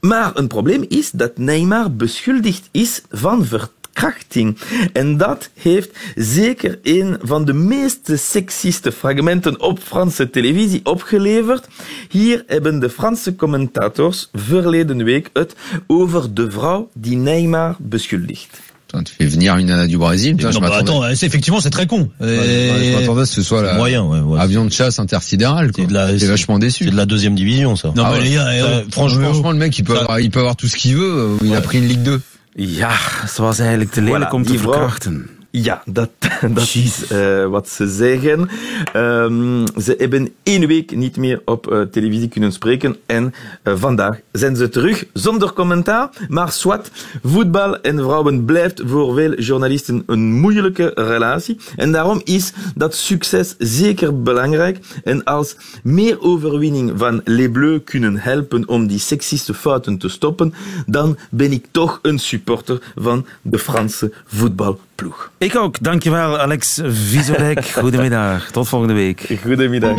Maar 0.00 0.30
een 0.34 0.46
probleem 0.46 0.84
is 0.88 1.10
dat 1.10 1.38
Neymar 1.38 1.92
beschuldigd 1.96 2.68
is 2.70 3.02
van 3.10 3.44
verkrachting. 3.44 4.58
En 4.92 5.16
dat 5.16 5.50
heeft 5.54 5.98
zeker 6.14 6.78
een 6.82 7.18
van 7.22 7.44
de 7.44 7.52
meest 7.52 8.10
seksiste 8.14 8.92
fragmenten 8.92 9.60
op 9.60 9.78
Franse 9.78 10.30
televisie 10.30 10.80
opgeleverd. 10.84 11.68
Hier 12.08 12.44
hebben 12.46 12.78
de 12.78 12.90
Franse 12.90 13.36
commentators 13.36 14.28
verleden 14.32 15.04
week 15.04 15.30
het 15.32 15.54
over 15.86 16.34
de 16.34 16.50
vrouw 16.50 16.90
die 16.94 17.16
Neymar 17.16 17.76
beschuldigt. 17.78 18.60
Putain, 18.88 19.02
tu 19.02 19.12
fais 19.14 19.26
venir 19.26 19.56
une 19.56 19.66
nana 19.66 19.86
du 19.88 19.98
Brésil. 19.98 20.36
Putain, 20.36 20.50
Non, 20.50 20.54
je 20.54 20.60
bah, 20.60 20.76
attends, 20.76 21.02
euh, 21.02 21.14
c'est- 21.16 21.26
effectivement, 21.26 21.60
c'est 21.60 21.70
très 21.70 21.86
con. 21.88 22.08
Ouais, 22.20 22.28
je 22.28 23.00
m'attendais 23.00 23.22
à 23.22 23.26
ce 23.26 23.34
que 23.36 23.42
ce 23.42 23.48
soit 23.48 23.62
la 23.62 23.74
moyen, 23.74 24.04
ouais, 24.04 24.20
ouais. 24.20 24.38
avion 24.40 24.64
de 24.64 24.70
chasse 24.72 25.00
intersidéral. 25.00 25.72
quoi. 25.72 25.82
C'est 25.84 25.88
de 25.88 25.94
la- 25.94 26.12
T'es 26.12 26.20
c'est- 26.20 26.26
vachement 26.26 26.58
déçu. 26.60 26.84
C'est 26.84 26.90
de 26.92 26.96
la 26.96 27.06
deuxième 27.06 27.34
division, 27.34 27.74
ça. 27.74 27.92
Non, 27.96 28.04
Ah 28.06 28.18
les 28.20 28.30
gars, 28.34 28.46
eh, 28.54 28.60
euh, 28.60 28.82
franchement, 28.90 29.24
franchement, 29.30 29.50
le 29.50 29.58
mec, 29.58 29.76
il 29.76 29.82
peut, 29.82 29.94
ça- 29.94 30.02
avoir, 30.02 30.20
il 30.20 30.30
peut 30.30 30.38
avoir 30.38 30.54
tout 30.54 30.68
ce 30.68 30.76
qu'il 30.76 30.94
veut. 30.94 31.02
euh, 31.02 31.36
Il 31.42 31.54
a 31.56 31.60
pris 31.60 31.78
une 31.78 31.88
Ligue 31.88 32.02
2. 32.02 32.20
Ja, 32.58 32.90
was 33.38 33.58
eigenlijk 33.60 33.90
te 33.90 34.00
lelijk 34.00 34.30
Voilà, 34.30 34.34
om 34.34 34.44
te 34.44 34.56
verkrachten. 34.58 35.28
Ja, 35.50 35.82
dat, 35.86 36.10
dat 36.54 36.74
is 36.74 37.06
eh, 37.06 37.46
wat 37.46 37.68
ze 37.68 37.88
zeggen. 37.88 38.48
Ehm, 38.92 39.66
ze 39.80 39.94
hebben 39.98 40.34
één 40.42 40.66
week 40.66 40.96
niet 40.96 41.16
meer 41.16 41.42
op 41.44 41.72
eh, 41.72 41.80
televisie 41.80 42.28
kunnen 42.28 42.52
spreken 42.52 42.96
en 43.06 43.34
eh, 43.62 43.72
vandaag 43.76 44.20
zijn 44.32 44.56
ze 44.56 44.68
terug 44.68 45.04
zonder 45.12 45.52
commentaar. 45.52 46.08
Maar 46.28 46.52
swat, 46.52 46.90
voetbal 47.22 47.80
en 47.80 47.98
vrouwen 47.98 48.44
blijft 48.44 48.82
voor 48.86 49.14
veel 49.14 49.34
journalisten 49.34 50.02
een 50.06 50.32
moeilijke 50.32 50.92
relatie. 50.94 51.58
En 51.76 51.92
daarom 51.92 52.20
is 52.24 52.52
dat 52.74 52.94
succes 52.94 53.54
zeker 53.58 54.22
belangrijk. 54.22 54.78
En 55.04 55.24
als 55.24 55.56
meer 55.82 56.20
overwinning 56.20 56.92
van 56.96 57.20
Les 57.24 57.50
Bleus 57.50 57.80
kunnen 57.84 58.16
helpen 58.16 58.68
om 58.68 58.86
die 58.86 58.98
seksiste 58.98 59.54
fouten 59.54 59.98
te 59.98 60.08
stoppen, 60.08 60.54
dan 60.86 61.18
ben 61.30 61.52
ik 61.52 61.66
toch 61.70 61.98
een 62.02 62.18
supporter 62.18 62.92
van 62.94 63.26
de 63.42 63.58
Franse 63.58 64.12
voetbalploeg. 64.96 65.30
Ik 65.38 65.56
ook. 65.56 65.82
Dankjewel, 65.82 66.38
Alex 66.38 66.80
Vizorek. 66.84 67.68
Goedemiddag. 67.82 68.50
Tot 68.50 68.68
volgende 68.68 68.94
week. 68.94 69.38
Goedemiddag. 69.42 69.96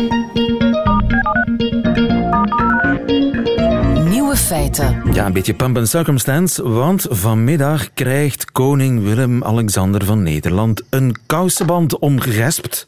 Nieuwe 4.08 4.36
feiten. 4.36 5.02
Ja, 5.12 5.26
een 5.26 5.32
beetje 5.32 5.54
pump 5.54 5.76
and 5.76 5.88
circumstance, 5.88 6.68
want 6.68 7.06
vanmiddag 7.10 7.94
krijgt 7.94 8.52
koning 8.52 9.02
Willem-Alexander 9.02 10.04
van 10.04 10.22
Nederland 10.22 10.82
een 10.90 11.16
kousenband 11.26 11.98
omgespt. 11.98 12.86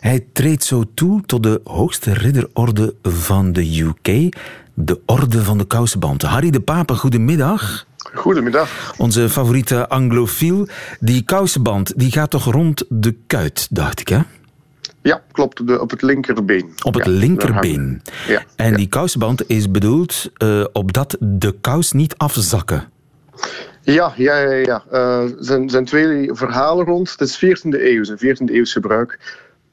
Hij 0.00 0.24
treedt 0.32 0.64
zo 0.64 0.84
toe 0.94 1.22
tot 1.26 1.42
de 1.42 1.60
hoogste 1.64 2.12
ridderorde 2.12 2.94
van 3.02 3.52
de 3.52 3.80
UK, 3.80 4.36
de 4.74 5.00
Orde 5.06 5.42
van 5.42 5.58
de 5.58 5.64
Kousenband. 5.64 6.22
Harry 6.22 6.50
de 6.50 6.60
Pape, 6.60 6.94
goedemiddag. 6.94 7.86
Goedemiddag. 8.16 8.94
Onze 8.96 9.28
favoriete 9.28 9.88
anglofiel. 9.88 10.68
Die 11.00 11.22
kousenband 11.22 11.92
die 11.96 12.12
gaat 12.12 12.30
toch 12.30 12.44
rond 12.44 12.84
de 12.88 13.16
kuit, 13.26 13.66
dacht 13.70 14.00
ik, 14.00 14.08
hè? 14.08 14.18
Ja, 15.02 15.22
klopt. 15.32 15.66
De, 15.66 15.80
op 15.80 15.90
het 15.90 16.02
linkerbeen. 16.02 16.72
Op 16.82 16.94
het 16.94 17.04
Ja, 17.04 17.10
linkerbeen. 17.10 18.02
Ja. 18.28 18.42
En 18.56 18.74
die 18.74 18.88
kousenband 18.88 19.48
is 19.48 19.70
bedoeld 19.70 20.30
uh, 20.38 20.64
opdat 20.72 21.16
de 21.20 21.54
kous 21.60 21.92
niet 21.92 22.16
afzakken. 22.16 22.88
Ja, 23.82 24.12
ja, 24.16 24.36
ja. 24.38 24.50
ja. 24.52 24.84
Er 24.90 25.24
uh, 25.24 25.30
zijn, 25.38 25.70
zijn 25.70 25.84
twee 25.84 26.30
verhalen 26.32 26.84
rond. 26.84 27.10
Het 27.10 27.20
is 27.20 27.44
14e 27.44 27.68
eeuw, 27.68 28.04
een 28.04 28.36
14e 28.36 28.54
eeuws 28.54 28.72
gebruik. 28.72 29.18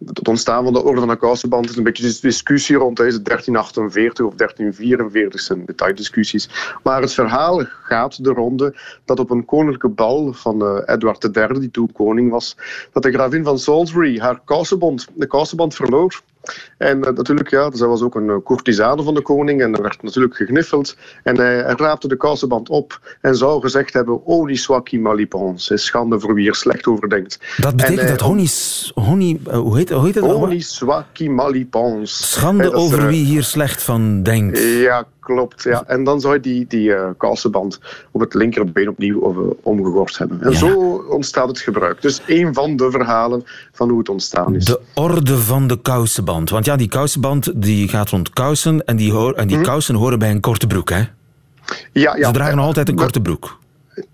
Het 0.06 0.28
ontstaan 0.28 0.64
van 0.64 0.74
de 0.74 0.84
orde 0.84 1.00
van 1.00 1.10
de 1.10 1.16
kousenband 1.16 1.70
is 1.70 1.76
een 1.76 1.84
beetje 1.84 2.20
discussie 2.22 2.76
rond. 2.76 2.98
Het 2.98 3.26
1348 3.26 4.26
of 4.26 4.36
1344 4.36 5.40
zijn 5.40 5.66
detaildiscussies. 5.66 6.50
Maar 6.84 7.02
het 7.02 7.14
verhaal 7.14 7.64
gaat 7.84 8.24
de 8.24 8.30
ronde 8.30 8.76
dat 9.06 9.20
op 9.20 9.30
een 9.30 9.46
koninklijke 9.46 9.90
bal 9.90 10.34
van 10.34 10.64
uh, 10.64 10.82
Edward 10.86 11.36
III, 11.38 11.60
die 11.60 11.72
toen 11.72 11.92
koning 11.92 12.32
was, 12.32 12.58
dat 12.92 13.04
de 13.04 13.12
gravin 13.12 13.44
van 13.44 13.60
Salisbury 13.60 14.20
haar 14.20 14.42
kousenband, 14.46 15.08
de 15.14 15.28
kousenband 15.28 15.76
verloor. 15.76 16.22
En 16.78 16.98
uh, 16.98 17.04
natuurlijk, 17.04 17.50
ja, 17.50 17.70
zij 17.74 17.88
was 17.88 18.02
ook 18.02 18.16
een 18.16 18.28
uh, 18.28 18.36
courtisane 18.44 19.04
van 19.04 19.14
de 19.14 19.22
koning 19.22 19.62
en 19.62 19.74
er 19.74 19.82
werd 19.82 20.04
natuurlijk 20.04 20.36
gegniffeld. 20.36 20.98
En 21.24 21.38
hij, 21.38 21.56
hij 21.56 21.74
raapte 21.78 22.08
de 22.08 22.18
kousenband 22.18 22.70
op 22.70 23.18
en 23.22 23.36
zou 23.36 23.62
gezegd 23.62 23.94
hebben, 23.94 24.26
Oni 24.26 24.56
soit 24.56 24.92
malipons, 24.92 25.70
is 25.70 25.86
schande 25.86 26.20
voor 26.20 26.34
wie 26.34 26.48
er 26.48 26.56
slecht 26.56 26.88
over 26.88 27.10
denkt. 27.10 27.40
Dat 27.58 27.76
betekent 27.76 28.00
en, 28.00 28.08
dat 28.08 28.22
honey 28.96 29.40
uh, 29.48 29.54
hoe 29.54 29.78
heet, 29.78 29.90
hoe 29.90 30.06
heet 30.06 30.16
het? 30.16 30.24
Oni 30.24 30.62
soit 30.62 31.20
malipons. 31.20 32.32
Schande 32.32 32.74
over 32.74 33.00
er, 33.00 33.08
wie 33.08 33.26
hier 33.26 33.44
slecht 33.44 33.84
van 33.84 34.24
denkt. 34.24 34.60
Ja, 34.60 35.06
klopt. 35.24 35.64
Ja. 35.64 35.84
En 35.88 36.04
dan 36.04 36.22
zou 36.22 36.34
je 36.34 36.40
die, 36.40 36.66
die 36.68 36.90
uh, 36.90 37.10
kousenband 37.18 37.80
op 38.12 38.22
het 38.22 38.34
linkerbeen 38.34 38.90
opnieuw 38.90 39.24
over, 39.24 39.56
omgegord 39.62 40.18
hebben. 40.18 40.42
En 40.42 40.52
ja. 40.52 40.58
zo 40.58 41.04
ontstaat 41.10 41.48
het 41.48 41.60
gebruik. 41.60 42.02
Dus 42.02 42.22
een 42.28 42.54
van 42.54 42.76
de 42.76 42.92
verhalen 42.92 43.44
van 43.72 43.90
hoe 43.90 44.00
het 44.00 44.10
ontstaan 44.10 44.56
is. 44.56 44.66
De 44.66 44.80
orde 44.94 45.38
van 45.38 45.68
de 45.68 45.82
kousenband. 45.82 46.50
Want 46.50 46.66
ja, 46.66 46.76
die 46.76 46.88
kousenband 46.88 47.62
die 47.62 47.88
gaat 47.88 48.10
rond 48.10 48.30
kousen 48.30 48.86
en 48.86 48.96
die, 48.96 49.34
en 49.36 49.48
die 49.48 49.58
hm? 49.58 49.64
kousen 49.64 49.96
horen 49.96 50.20
bij 50.20 50.32
een 50.32 50.40
korte 50.40 50.68
broek, 50.68 50.90
hè? 50.90 51.02
Ja, 51.92 52.16
ja. 52.16 52.28
Ze 52.28 52.34
dragen 52.34 52.56
nog 52.56 52.66
altijd 52.66 52.90
een 52.90 52.96
korte 52.96 53.22
broek. 53.22 53.58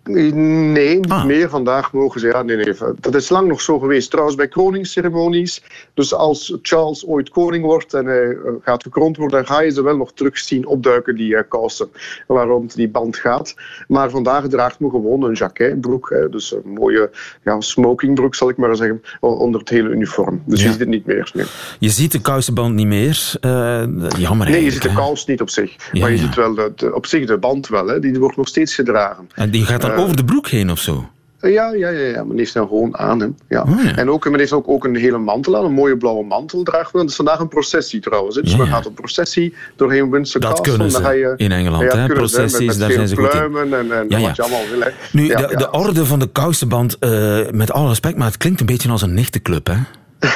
Nee, 0.09 0.95
niet 0.95 1.11
ah. 1.11 1.25
meer. 1.25 1.49
Vandaag 1.49 1.93
mogen 1.93 2.19
ze... 2.19 2.27
Ja, 2.27 2.41
nee, 2.41 2.55
nee. 2.55 2.73
Dat 2.99 3.15
is 3.15 3.29
lang 3.29 3.47
nog 3.47 3.61
zo 3.61 3.79
geweest. 3.79 4.09
Trouwens, 4.09 4.37
bij 4.37 4.47
koningsceremonies. 4.47 5.63
Dus 5.93 6.13
als 6.13 6.57
Charles 6.61 7.05
ooit 7.07 7.29
koning 7.29 7.63
wordt 7.63 7.93
en 7.93 8.05
hij 8.05 8.25
uh, 8.27 8.51
gaat 8.61 8.83
gekroond 8.83 9.17
worden, 9.17 9.37
dan 9.37 9.47
ga 9.47 9.61
je 9.61 9.71
ze 9.71 9.83
wel 9.83 9.97
nog 9.97 10.13
terug 10.13 10.37
zien 10.37 10.67
opduiken, 10.67 11.15
die 11.15 11.33
uh, 11.33 11.41
kousen, 11.47 11.89
waarom 12.27 12.67
die 12.75 12.89
band 12.89 13.17
gaat. 13.17 13.55
Maar 13.87 14.09
vandaag 14.09 14.47
draagt 14.47 14.79
men 14.79 14.89
gewoon 14.89 15.23
een 15.23 15.33
jaquetbroek. 15.33 16.09
Hè. 16.09 16.29
Dus 16.29 16.53
een 16.53 16.73
mooie 16.73 17.09
ja, 17.43 17.61
smokingbroek, 17.61 18.35
zal 18.35 18.49
ik 18.49 18.57
maar 18.57 18.75
zeggen, 18.75 19.01
onder 19.19 19.59
het 19.59 19.69
hele 19.69 19.89
uniform. 19.89 20.41
Dus 20.45 20.59
ja. 20.59 20.65
je 20.65 20.71
ziet 20.71 20.79
het 20.79 20.89
niet 20.89 21.05
meer. 21.05 21.31
Nee. 21.33 21.45
Je 21.79 21.89
ziet 21.89 22.11
de 22.11 22.21
kousenband 22.21 22.75
niet 22.75 22.87
meer. 22.87 23.37
Uh, 23.41 23.83
jammer 24.17 24.49
Nee, 24.49 24.63
je 24.63 24.71
ziet 24.71 24.81
de 24.81 24.93
kous 24.93 25.25
niet 25.25 25.41
op 25.41 25.49
zich. 25.49 25.75
Ja, 25.91 26.01
maar 26.01 26.11
je 26.11 26.17
ziet 26.17 26.35
wel 26.35 26.53
de, 26.53 26.93
op 26.93 27.05
zich 27.05 27.25
de 27.25 27.37
band 27.37 27.67
wel. 27.67 27.87
Hè. 27.87 27.99
Die 27.99 28.19
wordt 28.19 28.37
nog 28.37 28.47
steeds 28.47 28.75
gedragen. 28.75 29.29
En 29.35 29.49
die 29.49 29.65
gaat 29.65 29.81
dan 29.81 29.98
over 29.99 30.15
de 30.15 30.23
broek 30.25 30.47
heen 30.47 30.71
of 30.71 30.79
zo? 30.79 31.09
Ja, 31.41 31.49
ja, 31.49 31.89
ja, 31.89 31.89
ja, 31.89 32.23
men 32.23 32.37
heeft 32.37 32.53
hem 32.53 32.67
gewoon 32.67 32.97
aan 32.97 33.19
hem. 33.19 33.35
Ja. 33.49 33.61
Oh, 33.61 33.83
ja. 33.83 33.95
En 33.95 34.09
ook, 34.09 34.29
men 34.29 34.39
heeft 34.39 34.51
ook, 34.51 34.67
ook 34.67 34.85
een 34.85 34.95
hele 34.95 35.17
mantel 35.17 35.57
aan, 35.57 35.65
een 35.65 35.71
mooie 35.73 35.97
blauwe 35.97 36.25
mantel 36.25 36.63
draagt 36.63 36.93
men. 36.93 37.01
Het 37.01 37.09
is 37.09 37.15
vandaag 37.15 37.39
een 37.39 37.47
processie 37.47 37.99
trouwens. 37.99 38.35
hè. 38.35 38.41
Dus 38.41 38.51
Ja, 38.51 38.57
men 38.57 38.67
gaat 38.67 38.85
op 38.85 38.95
processie 38.95 39.53
doorheen 39.75 40.09
Windsor 40.11 40.41
Dat 40.41 40.49
Castle. 40.61 40.71
kunnen 40.77 40.91
ze 40.91 41.01
je, 41.17 41.33
in 41.37 41.51
Engeland, 41.51 41.93
hè. 41.93 42.07
Processies, 42.07 42.57
met, 42.57 42.67
met 42.67 42.79
daar 42.79 42.87
veel 42.87 42.95
zijn 42.95 43.07
ze 43.07 43.15
goed 43.15 43.33
in. 43.33 43.73
en, 43.73 43.91
en 43.91 44.05
Ja, 44.09 44.17
ja. 44.17 44.27
wat 44.27 44.35
je 44.35 44.41
allemaal 44.41 44.67
wil. 44.69 44.79
Hè. 44.81 44.89
Nu, 45.11 45.27
de, 45.27 45.67
orde 45.71 46.05
van 46.05 46.19
de 46.19 46.27
kousenband, 46.31 46.97
eh, 46.99 47.39
met 47.51 47.71
alle 47.71 47.87
respect, 47.87 48.17
maar 48.17 48.27
het 48.27 48.37
klinkt 48.37 48.59
een 48.59 48.65
beetje 48.65 48.89
als 48.89 49.01
een 49.01 49.13
nichtenclub, 49.13 49.67
hè? 49.67 49.75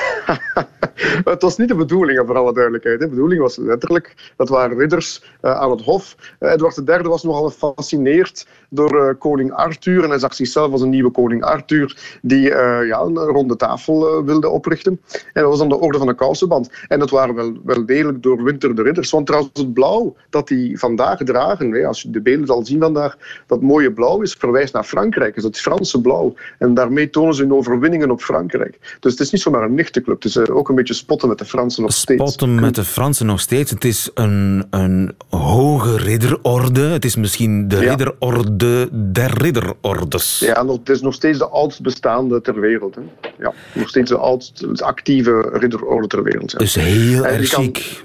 Het 1.23 1.41
was 1.41 1.57
niet 1.57 1.67
de 1.67 1.75
bedoeling, 1.75 2.23
voor 2.25 2.37
alle 2.37 2.53
duidelijkheid. 2.53 2.99
De 2.99 3.07
bedoeling 3.07 3.41
was 3.41 3.57
letterlijk, 3.57 4.33
dat 4.35 4.49
waren 4.49 4.77
ridders 4.77 5.23
eh, 5.41 5.59
aan 5.59 5.71
het 5.71 5.81
hof. 5.81 6.15
Eh, 6.39 6.51
Edward 6.51 6.81
III 6.89 7.01
was 7.01 7.23
nogal 7.23 7.49
gefascineerd 7.49 8.47
door 8.69 9.07
eh, 9.07 9.15
koning 9.19 9.51
Arthur. 9.51 10.03
En 10.03 10.09
hij 10.09 10.19
zag 10.19 10.33
zichzelf 10.33 10.71
als 10.71 10.81
een 10.81 10.89
nieuwe 10.89 11.11
koning 11.11 11.43
Arthur 11.43 12.17
die 12.21 12.41
ja, 12.85 13.01
een 13.01 13.17
ronde 13.17 13.55
tafel 13.55 14.25
wilde 14.25 14.49
oprichten. 14.49 15.01
En 15.11 15.41
dat 15.41 15.49
was 15.49 15.59
dan 15.59 15.69
de 15.69 15.79
orde 15.79 15.97
van 15.97 16.07
de 16.07 16.15
kousenband. 16.15 16.69
En 16.87 16.99
dat 16.99 17.09
waren 17.09 17.35
wel, 17.35 17.53
wel 17.63 17.85
degelijk 17.85 18.23
doorwinterde 18.23 18.81
ridders. 18.81 19.11
Want 19.11 19.25
trouwens, 19.25 19.51
het 19.53 19.73
blauw 19.73 20.15
dat 20.29 20.47
die 20.47 20.79
vandaag 20.79 21.17
dragen, 21.17 21.85
als 21.85 22.01
je 22.01 22.09
de 22.09 22.21
beelden 22.21 22.47
zal 22.47 22.65
zien 22.65 22.79
vandaag, 22.79 23.17
dat 23.47 23.61
mooie 23.61 23.93
blauw 23.93 24.21
is, 24.21 24.33
verwijst 24.33 24.73
naar 24.73 24.83
Frankrijk. 24.83 25.35
Dus 25.35 25.43
het 25.43 25.59
Franse 25.59 26.01
blauw. 26.01 26.33
En 26.59 26.73
daarmee 26.73 27.09
tonen 27.09 27.33
ze 27.33 27.41
hun 27.41 27.53
overwinningen 27.53 28.11
op 28.11 28.21
Frankrijk. 28.21 28.97
Dus 28.99 29.11
het 29.11 29.21
is 29.21 29.31
niet 29.31 29.41
zomaar 29.41 29.63
een 29.63 29.73
nichtenclub. 29.73 30.23
Het 30.23 30.25
is 30.25 30.49
ook 30.49 30.69
een 30.69 30.75
beetje 30.75 30.92
spotten 30.93 31.27
met 31.29 31.37
de 31.37 31.45
Fransen 31.45 31.81
nog 31.81 31.93
steeds. 31.93 32.21
Spotten 32.21 32.55
met 32.55 32.75
de 32.75 32.83
Fransen 32.83 33.25
nog 33.25 33.39
steeds. 33.39 33.71
Het 33.71 33.85
is 33.85 34.09
een, 34.13 34.65
een 34.69 35.15
hoge 35.29 35.97
ridderorde. 35.97 36.81
Het 36.81 37.05
is 37.05 37.15
misschien 37.15 37.67
de 37.67 37.75
Ja. 37.79 37.89
ridderorde 37.89 38.89
der 39.11 39.37
ridderordes. 39.41 40.39
Ja, 40.39 40.63
nog- 40.63 40.77
het 40.77 40.89
is 40.89 41.01
nog 41.01 41.13
steeds 41.13 41.37
de 41.37 41.47
oudst 41.49 41.81
bestaande 41.81 42.41
ter 42.41 42.59
wereld. 42.59 42.95
Hè. 42.95 43.01
Ja, 43.39 43.53
nog 43.73 43.89
steeds 43.89 44.09
de 44.09 44.17
oudst 44.17 44.81
actieve 44.81 45.49
ridderorde 45.53 46.07
ter 46.07 46.23
wereld. 46.23 46.51
Ja. 46.51 46.57
Dus 46.57 46.75
heel 46.75 47.25
erg 47.25 47.49
chic. 47.49 48.03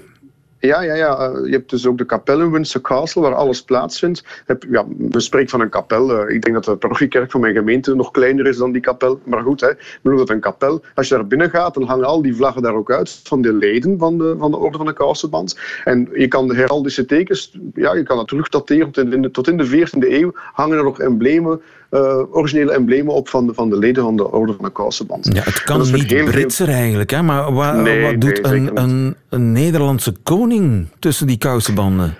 Ja, 0.59 0.81
ja, 0.81 0.93
ja. 0.93 1.17
eh, 1.17 1.45
je 1.45 1.51
hebt 1.51 1.69
dus 1.69 1.85
ook 1.87 1.97
de 1.97 2.05
kapel 2.05 2.39
in 2.41 2.51
Windsor 2.51 2.81
Castle, 2.81 3.21
waar 3.21 3.33
alles 3.35 3.63
plaatsvindt. 3.63 4.23
Ja, 4.69 4.85
we 4.97 5.19
spreken 5.19 5.49
van 5.49 5.61
een 5.61 5.69
kapel. 5.69 6.11
eh, 6.27 6.35
ik 6.35 6.41
denk 6.41 6.55
dat 6.55 6.65
de 6.65 6.75
parochiekerk 6.75 7.31
van 7.31 7.41
mijn 7.41 7.55
gemeente 7.55 7.95
nog 7.95 8.11
kleiner 8.11 8.47
is 8.47 8.57
dan 8.57 8.71
die 8.71 8.81
kapel. 8.81 9.19
Maar 9.23 9.41
goed, 9.41 9.61
ik 9.61 9.99
bedoel 10.01 10.17
dat 10.17 10.29
een 10.29 10.39
kapel. 10.39 10.81
Als 10.95 11.07
je 11.07 11.15
daar 11.15 11.27
binnen 11.27 11.49
gaat, 11.49 11.73
dan 11.73 11.83
hangen 11.83 12.05
al 12.05 12.21
die 12.21 12.35
vlaggen 12.35 12.61
daar 12.61 12.73
ook 12.75 12.91
uit 12.91 13.19
van 13.23 13.41
de 13.41 13.53
leden 13.53 13.97
van 13.97 14.17
de, 14.17 14.35
van 14.37 14.51
de 14.51 14.57
Orde 14.57 14.77
van 14.77 14.85
de 14.85 14.93
Kousenband. 14.93 15.59
En 15.83 16.09
je 16.13 16.27
kan 16.27 16.47
de 16.47 16.55
heraldische 16.55 17.05
tekens, 17.05 17.57
ja, 17.73 17.93
je 17.95 18.03
kan 18.03 18.17
dat 18.17 18.27
terugdateren 18.27 18.91
tot 18.91 19.13
in 19.13 19.21
de, 19.21 19.31
tot 19.31 19.47
in 19.47 19.57
de 19.57 19.67
14e 19.67 20.07
eeuw, 20.07 20.31
hangen 20.33 20.77
er 20.77 20.83
nog 20.83 20.99
emblemen, 20.99 21.61
eh, 21.89 22.35
originele 22.35 22.71
emblemen 22.71 23.13
op 23.13 23.29
van 23.29 23.47
de, 23.47 23.53
van 23.53 23.69
de 23.69 23.77
leden 23.77 24.03
van 24.03 24.15
de 24.15 24.31
Orde 24.31 24.53
van 24.53 24.65
de 24.65 24.71
Kousenband. 24.71 25.29
Ja, 25.33 25.41
het 25.43 25.63
kan 25.63 25.91
niet 25.91 26.11
heel 26.11 26.25
Britser 26.25 26.69
eigenlijk, 26.69 27.09
hè? 27.09 27.21
maar 27.21 27.53
wa- 27.53 27.81
Nee, 27.81 28.01
wat 28.11 28.21
doet 28.21 28.45
een, 28.45 28.77
een, 28.81 29.15
een 29.29 29.51
Nederlandse 29.51 30.13
koning 30.23 30.87
tussen 30.99 31.27
die 31.27 31.37
kousenbanden? 31.37 32.15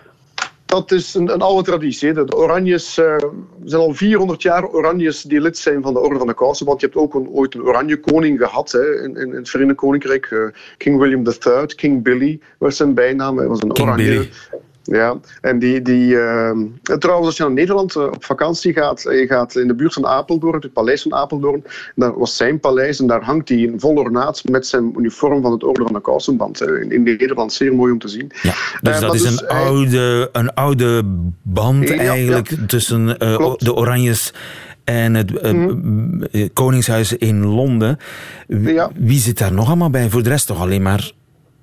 Dat 0.66 0.92
is 0.92 1.14
een, 1.14 1.34
een 1.34 1.42
oude 1.42 1.64
traditie. 1.64 2.14
De 2.14 2.36
Oranjes 2.36 2.98
eh, 2.98 3.06
er 3.06 3.30
zijn 3.64 3.82
al 3.82 3.94
400 3.94 4.42
jaar 4.42 4.68
Oranjes 4.68 5.22
die 5.22 5.42
lid 5.42 5.58
zijn 5.58 5.82
van 5.82 5.94
de 5.94 6.00
Orde 6.00 6.18
van 6.18 6.28
de 6.28 6.34
Kousenband. 6.34 6.80
Je 6.82 6.86
hebt 6.86 7.00
ook 7.00 7.14
een, 7.14 7.28
ooit 7.32 7.54
een 7.56 7.62
Oranje 7.62 8.00
koning 8.00 8.40
gehad 8.40 8.72
hè, 8.72 9.04
in, 9.04 9.16
in, 9.16 9.32
het 9.32 9.50
Verenigd 9.50 9.78
Koninkrijk. 9.78 10.26
eh, 10.26 10.40
King 10.78 11.00
William 11.00 11.24
III, 11.28 11.66
King 11.66 12.04
Billy 12.04 12.40
was 12.58 12.76
zijn 12.78 12.94
bijnaam. 12.94 13.38
Hij 13.38 13.48
was 13.48 13.62
een 13.62 13.72
King 13.72 13.88
Oranje. 13.88 14.10
Billy. 14.10 14.30
Ja, 14.92 15.16
en 15.42 15.60
die... 15.60 15.82
die 15.82 16.20
eh, 16.20 16.52
trouwens, 16.84 17.28
als 17.28 17.38
je 17.38 17.44
naar 17.44 17.52
Nederland 17.52 17.96
eh, 17.96 18.04
op 18.04 18.24
vakantie 18.26 18.74
gaat, 18.74 19.06
en 19.06 19.16
je 19.18 19.28
gaat 19.28 19.56
in 19.56 19.68
de 19.68 19.76
buurt 19.76 19.94
van 19.94 20.06
Apeldoorn, 20.08 20.62
het 20.62 20.74
paleis 20.74 21.02
van 21.02 21.14
Apeldoorn, 21.14 21.64
daar 21.96 22.18
was 22.20 22.36
zijn 22.38 22.60
paleis 22.60 23.00
en 23.00 23.08
daar 23.08 23.24
hangt 23.24 23.50
hij 23.50 23.58
in 23.58 23.80
vol 23.80 23.96
ornaat 23.96 24.42
met 24.50 24.68
zijn 24.68 24.94
uniform 24.98 25.42
van 25.42 25.52
het 25.52 25.64
Orde 25.64 25.84
van 25.84 25.94
de 25.94 26.02
Kousenband. 26.02 26.62
eh, 26.62 26.82
In, 26.82 26.92
in 26.92 27.04
Nederland 27.04 27.54
zeer 27.54 27.76
mooi 27.76 27.92
om 27.92 28.00
te 28.00 28.08
zien. 28.08 28.32
Ja, 28.42 28.54
dus 28.82 28.96
Eh, 28.96 29.02
dat 29.02 29.14
is 29.14 29.22
dus 29.22 29.42
een, 29.42 29.48
hij- 29.48 29.66
oude, 29.66 30.30
een 30.32 30.54
oude 30.54 31.02
band 31.42 31.88
Ja, 31.88 31.94
ja. 31.96 32.02
eigenlijk 32.12 32.56
tussen 32.68 33.18
eh, 33.18 33.54
de 33.58 33.76
Oranjes 33.76 34.34
en 34.84 35.14
het 35.14 35.38
eh, 35.40 35.64
eh, 36.32 36.50
Koningshuis 36.54 37.14
in 37.18 37.46
Londen. 37.46 37.98
Wie, 38.48 38.74
Ja. 38.74 38.92
wie 38.96 39.20
zit 39.20 39.38
daar 39.38 39.54
nog 39.54 39.68
allemaal 39.68 39.90
bij? 39.90 40.10
Voor 40.10 40.24
de 40.24 40.30
rest 40.30 40.48
toch 40.48 40.62
alleen 40.62 40.82
maar 40.82 41.12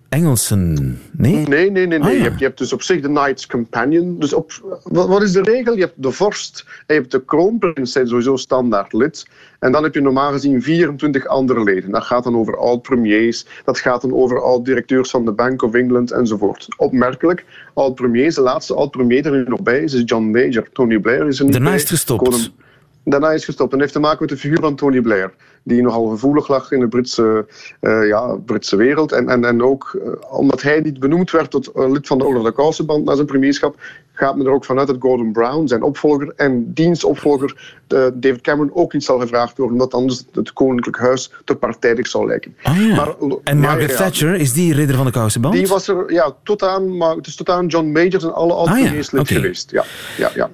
Engelsen? 0.08 0.98
Nee? 1.12 1.34
Nee, 1.34 1.70
nee, 1.70 1.70
nee. 1.70 1.86
nee. 1.86 2.00
Ah, 2.00 2.06
ja. 2.06 2.16
je, 2.16 2.22
hebt, 2.22 2.38
je 2.38 2.44
hebt 2.44 2.58
dus 2.58 2.72
op 2.72 2.82
zich 2.82 3.00
de 3.00 3.08
Knights 3.08 3.46
Companion. 3.46 4.18
Dus 4.18 4.32
op, 4.32 4.52
wat, 4.82 5.08
wat 5.08 5.22
is 5.22 5.32
de 5.32 5.42
regel? 5.42 5.74
Je 5.74 5.80
hebt 5.80 6.02
de 6.02 6.10
vorst 6.10 6.64
en 6.86 6.94
je 6.94 7.00
hebt 7.00 7.12
de 7.12 7.24
kroonprins, 7.24 7.92
zijn 7.92 8.08
sowieso 8.08 8.36
standaard 8.36 8.92
lid. 8.92 9.26
En 9.58 9.72
dan 9.72 9.82
heb 9.82 9.94
je 9.94 10.00
normaal 10.00 10.32
gezien 10.32 10.62
24 10.62 11.26
andere 11.26 11.62
leden. 11.62 11.90
Dat 11.90 12.04
gaat 12.04 12.24
dan 12.24 12.36
over 12.36 12.56
oud-premiers, 12.56 13.46
dat 13.64 13.78
gaat 13.78 14.02
dan 14.02 14.14
over 14.14 14.42
oud-directeurs 14.42 15.10
van 15.10 15.24
de 15.24 15.32
Bank 15.32 15.62
of 15.62 15.74
England 15.74 16.10
enzovoort. 16.10 16.66
Opmerkelijk, 16.76 17.44
oud-premiers, 17.74 18.34
de 18.34 18.40
laatste 18.40 18.74
oud-premier 18.74 19.22
die 19.22 19.32
er 19.32 19.38
nu 19.38 19.44
nog 19.48 19.62
bij 19.62 19.82
is, 19.82 19.94
is 19.94 20.02
John 20.04 20.30
Major. 20.30 20.68
Tony 20.72 20.98
Blair 20.98 21.26
is 21.26 21.38
er 21.38 21.44
niet 21.44 21.52
Daarna 21.52 21.68
bij. 21.70 21.78
is 21.78 21.88
gestopt. 21.88 22.50
Daarna 23.04 23.32
is 23.32 23.44
gestopt. 23.44 23.72
En 23.72 23.80
heeft 23.80 23.92
te 23.92 23.98
maken 23.98 24.18
met 24.20 24.28
de 24.28 24.36
figuur 24.36 24.60
van 24.60 24.76
Tony 24.76 25.00
Blair. 25.00 25.32
Die 25.68 25.82
nogal 25.82 26.06
gevoelig 26.06 26.48
lag 26.48 26.70
in 26.70 26.80
de 26.80 26.88
Britse, 26.88 27.46
eh, 27.80 28.06
ja, 28.06 28.36
Britse 28.44 28.76
wereld. 28.76 29.12
En, 29.12 29.28
en, 29.28 29.44
en 29.44 29.62
ook 29.62 29.98
eh, 30.04 30.38
omdat 30.38 30.62
hij 30.62 30.80
niet 30.80 30.98
benoemd 30.98 31.30
werd 31.30 31.50
tot 31.50 31.66
eh, 31.66 31.90
lid 31.90 32.06
van 32.06 32.18
de 32.18 32.40
de 32.42 32.52
Kousenband 32.52 33.04
na 33.04 33.14
zijn 33.14 33.26
premierschap, 33.26 33.76
gaat 34.12 34.36
men 34.36 34.46
er 34.46 34.52
ook 34.52 34.64
vanuit 34.64 34.86
dat 34.86 34.96
Gordon 34.98 35.32
Brown, 35.32 35.66
zijn 35.66 35.82
opvolger, 35.82 36.32
en 36.36 36.72
diens 36.72 37.04
opvolger 37.04 37.76
eh, 37.88 38.06
David 38.14 38.40
Cameron 38.40 38.74
ook 38.74 38.92
niet 38.92 39.04
zal 39.04 39.18
gevraagd 39.18 39.56
worden, 39.56 39.74
omdat 39.74 39.94
anders 39.94 40.24
het 40.32 40.52
Koninklijk 40.52 40.98
Huis 40.98 41.32
te 41.44 41.56
partijdig 41.56 42.06
zou 42.06 42.26
lijken. 42.26 42.56
Ah, 42.62 42.76
ja. 42.76 42.94
Maar, 42.94 43.14
en 43.44 43.58
Margaret 43.58 43.90
ja, 43.90 43.96
Thatcher, 43.96 44.34
is 44.34 44.52
die 44.52 44.74
ridder 44.74 44.96
van 44.96 45.04
de 45.04 45.12
kousenband? 45.12 45.54
Die 45.54 45.66
was 45.66 45.88
er 45.88 46.12
ja, 46.12 46.34
tot 46.42 46.62
aan, 46.62 46.96
maar 46.96 47.16
het 47.16 47.26
is 47.26 47.36
tot 47.36 47.48
aan 47.48 47.66
John 47.66 47.92
Majors 47.92 48.24
en 48.24 48.34
alle 48.34 48.52
oud-premiers 48.52 49.06
Ah, 49.06 49.12
ja, 49.12 49.18
lid 49.18 49.28
geweest. 49.28 49.70
Ja, 49.70 49.84
ja, 50.16 50.30
ja. 50.34 50.50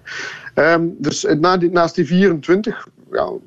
Ehm, 0.54 0.86
dus 0.98 1.26
na 1.40 1.56
die, 1.56 1.70
naast 1.70 1.94
die 1.94 2.06
24 2.06 2.86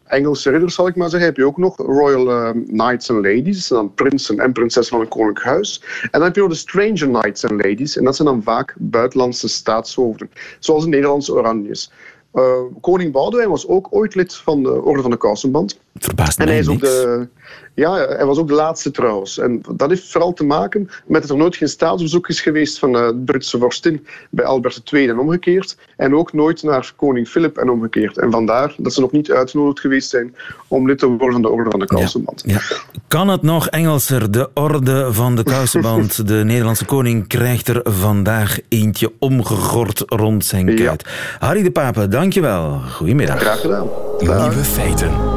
Engelse 0.06 0.50
ridders, 0.50 0.76
zal 0.76 0.88
ik 0.88 0.96
maar 0.96 1.10
zeggen, 1.10 1.30
heb 1.30 1.38
je 1.38 1.46
ook 1.46 1.58
nog 1.58 1.78
Royal 1.78 2.30
ehm, 2.30 2.64
Knights 2.64 3.10
and 3.10 3.26
Ladies. 3.26 3.68
Dan 3.68 3.94
prinsen 3.94 4.40
en 4.40 4.52
prinses 4.52 4.88
van 4.88 5.02
een 5.02 5.08
koninklijk 5.08 5.46
huis. 5.46 5.82
En 6.02 6.10
dan 6.12 6.22
heb 6.22 6.36
je 6.36 6.42
nog 6.42 6.50
de 6.50 6.56
Stranger 6.56 7.08
Knights 7.08 7.46
and 7.46 7.64
Ladies. 7.64 7.98
En 7.98 8.04
dat 8.04 8.16
zijn 8.16 8.28
dan 8.28 8.44
vaak 8.44 8.76
buitenlandse 8.78 9.48
staatshoofden. 9.48 10.30
Zoals 10.60 10.84
de 10.84 10.90
Nederlandse 10.90 11.34
Oranjes. 11.34 11.92
Eh, 12.32 12.62
koning 12.82 13.12
Boudewijn 13.12 13.50
was 13.50 13.68
ook 13.68 13.88
ooit 13.90 14.16
lid 14.16 14.36
van 14.36 14.64
de 14.64 14.82
Orde 14.82 15.02
van 15.02 15.12
de 15.12 15.18
Kousenband. 15.18 15.80
Het 15.96 16.04
verbaast 16.04 16.40
En 16.40 16.46
mij 16.46 16.54
hij 16.54 16.74
is 16.74 16.80
de. 16.80 17.28
Ja, 17.74 17.94
hij 17.94 18.26
was 18.26 18.38
ook 18.38 18.48
de 18.48 18.54
laatste 18.54 18.92
trouwens. 18.92 19.40
En 19.40 19.62
dat 19.76 19.90
heeft 19.90 20.12
vooral 20.12 20.34
te 20.34 20.44
maken 20.44 20.90
met 21.06 21.22
dat 21.22 21.32
er 21.32 21.38
nooit 21.38 21.56
geen 21.56 21.68
staatsbezoek 21.68 22.28
is 22.30 22.42
geweest 22.42 22.80
van 22.80 22.96
eh, 22.96 23.08
de 23.08 23.22
Britse 23.26 23.58
vorstin 23.58 24.08
bij 24.30 24.46
Albert 24.46 24.92
II 24.94 25.10
en 25.10 25.20
omgekeerd. 25.20 25.78
En 25.98 26.16
ook 26.16 26.34
nooit 26.34 26.64
naar 26.64 26.94
koning 26.96 27.28
Philip 27.28 27.58
en 27.58 27.70
omgekeerd. 27.70 28.18
En 28.18 28.32
vandaar 28.32 28.76
dat 28.78 28.94
ze 28.94 29.00
nog 29.02 29.12
niet 29.12 29.32
uitgenodigd 29.32 29.80
geweest 29.80 30.10
zijn 30.10 30.36
om 30.68 30.88
lid 30.88 31.00
te 31.00 31.08
worden 31.08 31.32
van 31.32 31.42
de 31.42 31.50
Orde 31.50 31.70
van 31.70 31.80
de 31.80 31.86
Kousenband. 31.86 32.44
Ja. 32.46 32.62
Kan 33.08 33.28
het 33.28 33.42
nog 33.42 33.68
Engelser? 33.68 34.32
De 34.32 34.50
orde 34.54 35.14
van 35.14 35.36
de 35.36 35.44
kousenband. 35.44 36.28
de 36.28 36.44
Nederlandse 36.46 36.86
koning 36.86 37.28
krijgt 37.28 37.68
er 37.68 37.82
vandaag 37.84 38.60
eentje 38.70 39.12
omgegord 39.20 40.04
rond 40.06 40.46
zijn 40.46 40.68
Ja. 40.68 40.86
kuit. 40.86 41.06
Harry 41.40 41.64
de 41.64 41.72
Pape, 41.72 42.08
dankjewel. 42.08 42.82
Goedemiddag. 42.92 43.40
Graag 43.40 43.62
gedaan. 43.62 43.88
Nieuwe 44.20 44.64
feiten. 44.64 45.35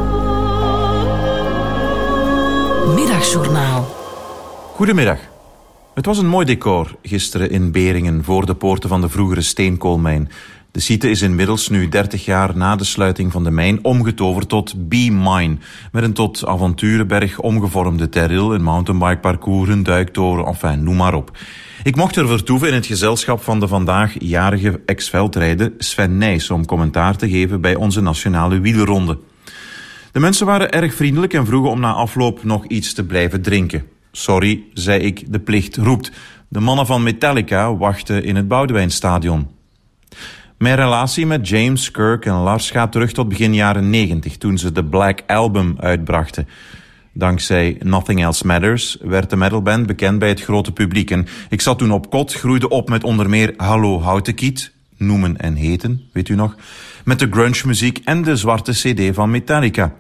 Middagjournaal. 2.95 3.85
Goedemiddag. 4.75 5.19
Het 5.95 6.07
was 6.07 6.19
een 6.19 6.27
mooi 6.27 6.47
decor 6.47 6.97
gisteren 7.03 7.51
in 7.51 7.73
Beringen 7.73 8.25
voor 8.25 8.47
de 8.47 8.55
poorten 8.55 8.89
van 8.89 9.01
de 9.01 9.09
vroegere 9.09 9.41
steenkoolmijn. 9.41 10.31
De 10.71 10.81
site 10.81 11.11
is 11.11 11.23
inmiddels 11.23 11.69
nu 11.69 11.89
30 11.89 12.25
jaar 12.25 12.57
na 12.57 12.77
de 12.77 12.85
sluiting 12.85 13.33
van 13.33 13.45
de 13.45 13.51
mijn 13.51 13.85
omgetoverd 13.85 14.49
tot 14.49 14.89
B-Mine. 14.89 15.57
Met 15.93 16.03
een 16.03 16.13
tot 16.13 16.47
avonturenberg 16.47 17.39
omgevormde 17.39 18.09
terril, 18.09 18.55
een 18.55 18.63
mountainbikeparcours, 18.63 19.69
een 19.69 19.83
duiktoren, 19.83 20.47
enfin, 20.47 20.83
noem 20.83 20.97
maar 20.97 21.15
op. 21.15 21.37
Ik 21.83 21.97
mocht 21.97 22.17
er 22.17 22.29
vertoeven 22.29 22.69
in 22.69 22.75
het 22.75 22.87
gezelschap 22.87 23.43
van 23.43 23.61
de 23.61 23.69
vandaag 23.69 24.15
jarige 24.19 24.81
ex-veldrijder 24.87 25.73
Sven 25.79 26.19
Nijs 26.19 26.51
om 26.51 26.67
commentaar 26.67 27.17
te 27.17 27.29
geven 27.29 27.61
bij 27.61 27.75
onze 27.75 28.01
nationale 28.01 28.61
wielerronde. 28.61 29.19
De 30.19 30.25
mensen 30.25 30.47
waren 30.47 30.71
erg 30.71 30.95
vriendelijk 30.95 31.35
en 31.35 31.47
vroegen 31.47 31.71
om 31.71 31.81
na 31.81 31.93
afloop 31.93 32.45
nog 32.45 32.67
iets 32.67 32.93
te 32.93 33.05
blijven 33.05 33.43
drinken. 33.43 33.85
Sorry, 34.13 34.63
zei 34.73 35.01
ik, 35.01 35.33
de 35.33 35.39
plicht 35.39 35.77
roept. 35.77 36.13
De 36.49 36.61
mannen 36.61 36.87
van 36.87 37.03
Metallica 37.03 37.77
wachten 37.77 38.25
in 38.25 38.37
het 38.37 38.49
Boudewijnstadion. 38.49 39.49
Mijn 40.57 40.77
relatie 40.77 41.27
met 41.27 41.49
James, 41.49 41.91
Kirk 41.91 42.27
en 42.27 42.35
Lars 42.35 42.71
gaat 42.71 42.93
terug 42.93 43.13
tot 43.13 43.29
begin 43.29 43.55
jaren 43.55 43.91
90, 43.91 44.37
toen 44.37 44.59
ze 44.59 44.73
de 44.73 44.85
Black 44.85 45.23
Album 45.27 45.77
uitbrachten. 45.81 46.49
Dankzij 47.13 47.77
Nothing 47.83 48.23
Else 48.23 48.47
Matters 48.47 48.97
werd 49.01 49.31
de 49.31 49.37
metalband 49.37 49.87
bekend 49.87 50.19
bij 50.19 50.29
het 50.29 50.43
grote 50.43 50.73
publiek. 50.73 51.11
En 51.11 51.27
ik 51.49 51.61
zat 51.61 51.79
toen 51.79 51.93
op 51.93 52.11
kot, 52.11 52.33
groeide 52.33 52.69
op 52.69 52.89
met 52.89 53.05
onder 53.05 53.29
meer 53.29 53.55
Hallo 53.57 54.01
Houtekiet, 54.01 54.73
noemen 54.97 55.37
en 55.37 55.55
heten, 55.55 56.03
weet 56.13 56.29
u 56.29 56.35
nog, 56.35 56.57
met 57.05 57.19
de 57.19 57.29
grunge 57.31 57.63
muziek 57.67 58.01
en 58.05 58.23
de 58.23 58.37
zwarte 58.37 58.73
cd 58.73 59.15
van 59.15 59.31
Metallica. 59.31 59.95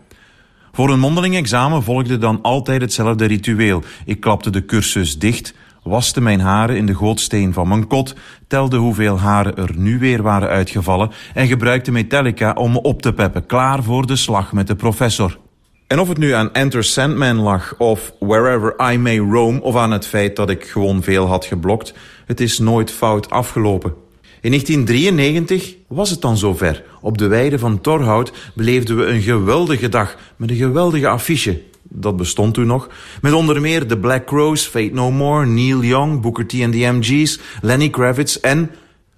Voor 0.72 0.90
een 0.90 0.98
mondeling 0.98 1.37
examen 1.37 1.83
volgde 1.83 2.18
dan 2.18 2.42
altijd 2.42 2.81
hetzelfde 2.81 3.24
ritueel. 3.24 3.83
Ik 4.04 4.20
klapte 4.20 4.50
de 4.50 4.64
cursus 4.64 5.18
dicht, 5.18 5.54
waste 5.83 6.20
mijn 6.20 6.40
haren 6.40 6.76
in 6.76 6.87
de 6.87 6.94
gootsteen 6.94 7.52
van 7.52 7.68
mijn 7.68 7.87
kot, 7.87 8.14
telde 8.46 8.76
hoeveel 8.76 9.18
haren 9.18 9.57
er 9.57 9.70
nu 9.76 9.98
weer 9.98 10.22
waren 10.22 10.48
uitgevallen 10.48 11.11
en 11.35 11.46
gebruikte 11.46 11.90
Metallica 11.90 12.52
om 12.52 12.72
me 12.72 12.83
op 12.83 13.02
te 13.02 13.12
peppen, 13.12 13.46
klaar 13.46 13.83
voor 13.83 14.07
de 14.07 14.16
slag 14.16 14.52
met 14.52 14.66
de 14.66 14.76
professor. 14.76 15.38
En 15.87 15.98
of 15.98 16.09
het 16.09 16.18
nu 16.18 16.33
aan 16.33 16.52
Enter 16.52 16.85
Sandman 16.85 17.37
lag 17.37 17.74
of 17.78 18.12
Wherever 18.18 18.92
I 18.92 18.98
May 18.98 19.18
Roam 19.18 19.59
of 19.59 19.76
aan 19.76 19.90
het 19.90 20.07
feit 20.07 20.37
dat 20.37 20.50
ik 20.50 20.64
gewoon 20.64 21.02
veel 21.02 21.26
had 21.26 21.44
geblokt, 21.44 21.94
het 22.26 22.40
is 22.40 22.59
nooit 22.59 22.90
fout 22.90 23.31
afgelopen. 23.31 23.94
In 24.40 24.51
1993 24.51 25.74
was 25.88 26.11
het 26.11 26.20
dan 26.20 26.37
zover. 26.37 26.85
Op 27.01 27.18
de 27.18 27.27
weide 27.27 27.59
van 27.59 27.81
Torhout 27.81 28.33
beleefden 28.55 28.96
we 28.96 29.05
een 29.05 29.20
geweldige 29.20 29.88
dag 29.88 30.16
met 30.37 30.51
een 30.51 30.57
geweldige 30.57 31.09
affiche. 31.09 31.61
Dat 31.83 32.16
bestond 32.16 32.55
toen 32.55 32.66
nog. 32.66 32.88
Met 33.20 33.33
onder 33.33 33.61
meer 33.61 33.87
The 33.87 33.98
Black 33.98 34.27
Crowes, 34.27 34.66
Fate 34.66 34.90
No 34.92 35.11
More, 35.11 35.46
Neil 35.46 35.83
Young, 35.83 36.20
Booker 36.20 36.46
T 36.46 36.62
and 36.62 36.72
the 36.72 36.79
MG's, 36.92 37.38
Lenny 37.61 37.90
Kravitz 37.90 38.37
en 38.37 38.70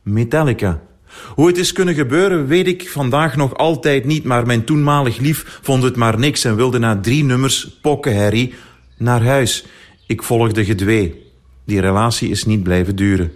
Metallica. 0.03 0.81
Hoe 1.35 1.47
het 1.47 1.59
is 1.59 1.73
kunnen 1.73 1.95
gebeuren, 1.95 2.47
weet 2.47 2.67
ik 2.67 2.89
vandaag 2.89 3.37
nog 3.37 3.57
altijd 3.57 4.05
niet, 4.05 4.25
maar 4.25 4.47
mijn 4.47 4.65
toenmalig 4.65 5.19
lief 5.19 5.59
vond 5.63 5.83
het 5.83 5.97
maar 5.97 6.19
niks 6.19 6.45
en 6.45 6.57
wilde 6.57 6.79
na 6.79 7.01
drie 7.01 7.25
nummers 7.25 7.79
pokkenherrie 7.83 8.55
naar 8.97 9.25
huis. 9.25 9.65
Ik 10.07 10.23
volgde 10.23 10.65
gedwee. 10.65 11.23
Die 11.65 11.81
relatie 11.81 12.31
is 12.31 12.45
niet 12.45 12.63
blijven 12.63 12.97
duren. 12.97 13.33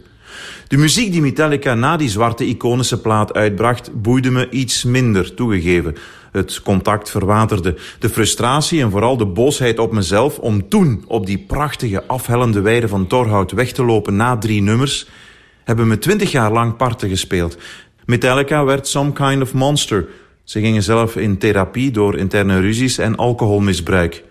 De 0.74 0.80
muziek 0.80 1.12
die 1.12 1.20
Metallica 1.22 1.74
na 1.74 1.96
die 1.96 2.08
zwarte 2.08 2.44
iconische 2.44 2.96
plaat 3.00 3.32
uitbracht, 3.34 3.90
boeide 4.02 4.30
me 4.30 4.48
iets 4.50 4.84
minder, 4.84 5.34
toegegeven. 5.34 5.96
Het 6.32 6.62
contact 6.62 7.10
verwaterde. 7.10 7.76
De 7.98 8.08
frustratie 8.08 8.80
en 8.80 8.90
vooral 8.90 9.16
de 9.16 9.26
boosheid 9.26 9.78
op 9.78 9.92
mezelf 9.92 10.38
om 10.38 10.68
toen 10.68 11.04
op 11.06 11.26
die 11.26 11.38
prachtige 11.38 12.06
afhellende 12.06 12.60
weide 12.60 12.88
van 12.88 13.06
Torhout 13.06 13.52
weg 13.52 13.72
te 13.72 13.84
lopen 13.84 14.16
na 14.16 14.36
drie 14.38 14.62
nummers, 14.62 15.08
hebben 15.64 15.88
me 15.88 15.98
twintig 15.98 16.30
jaar 16.32 16.52
lang 16.52 16.76
parten 16.76 17.08
gespeeld. 17.08 17.58
Metallica 18.04 18.64
werd 18.64 18.86
some 18.86 19.12
kind 19.12 19.42
of 19.42 19.52
monster. 19.52 20.08
Ze 20.44 20.60
gingen 20.60 20.82
zelf 20.82 21.16
in 21.16 21.38
therapie 21.38 21.90
door 21.90 22.16
interne 22.16 22.60
ruzies 22.60 22.98
en 22.98 23.16
alcoholmisbruik. 23.16 24.22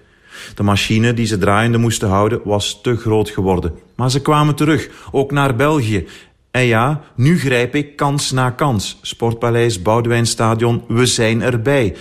De 0.56 0.64
machine 0.64 1.14
die 1.14 1.26
ze 1.26 1.38
draaiende 1.38 1.78
moesten 1.78 2.10
houden 2.10 2.42
was 2.44 2.82
te 2.82 2.96
groot 2.96 3.30
geworden. 3.30 3.74
Maar 3.96 4.12
ze 4.12 4.22
kwamen 4.22 4.56
terug, 4.56 4.90
ook 5.12 5.32
naar 5.32 5.56
België. 5.56 6.08
En 6.54 6.66
ja, 6.66 7.02
nu 7.16 7.40
grijp 7.40 7.76
ik 7.76 7.96
kans 7.96 8.32
na 8.32 8.50
kans. 8.50 8.98
Sportpaleis, 9.02 9.82
Boudewijnstadion, 9.82 10.84
we 10.88 11.06
zijn 11.06 11.42
erbij. 11.42 11.96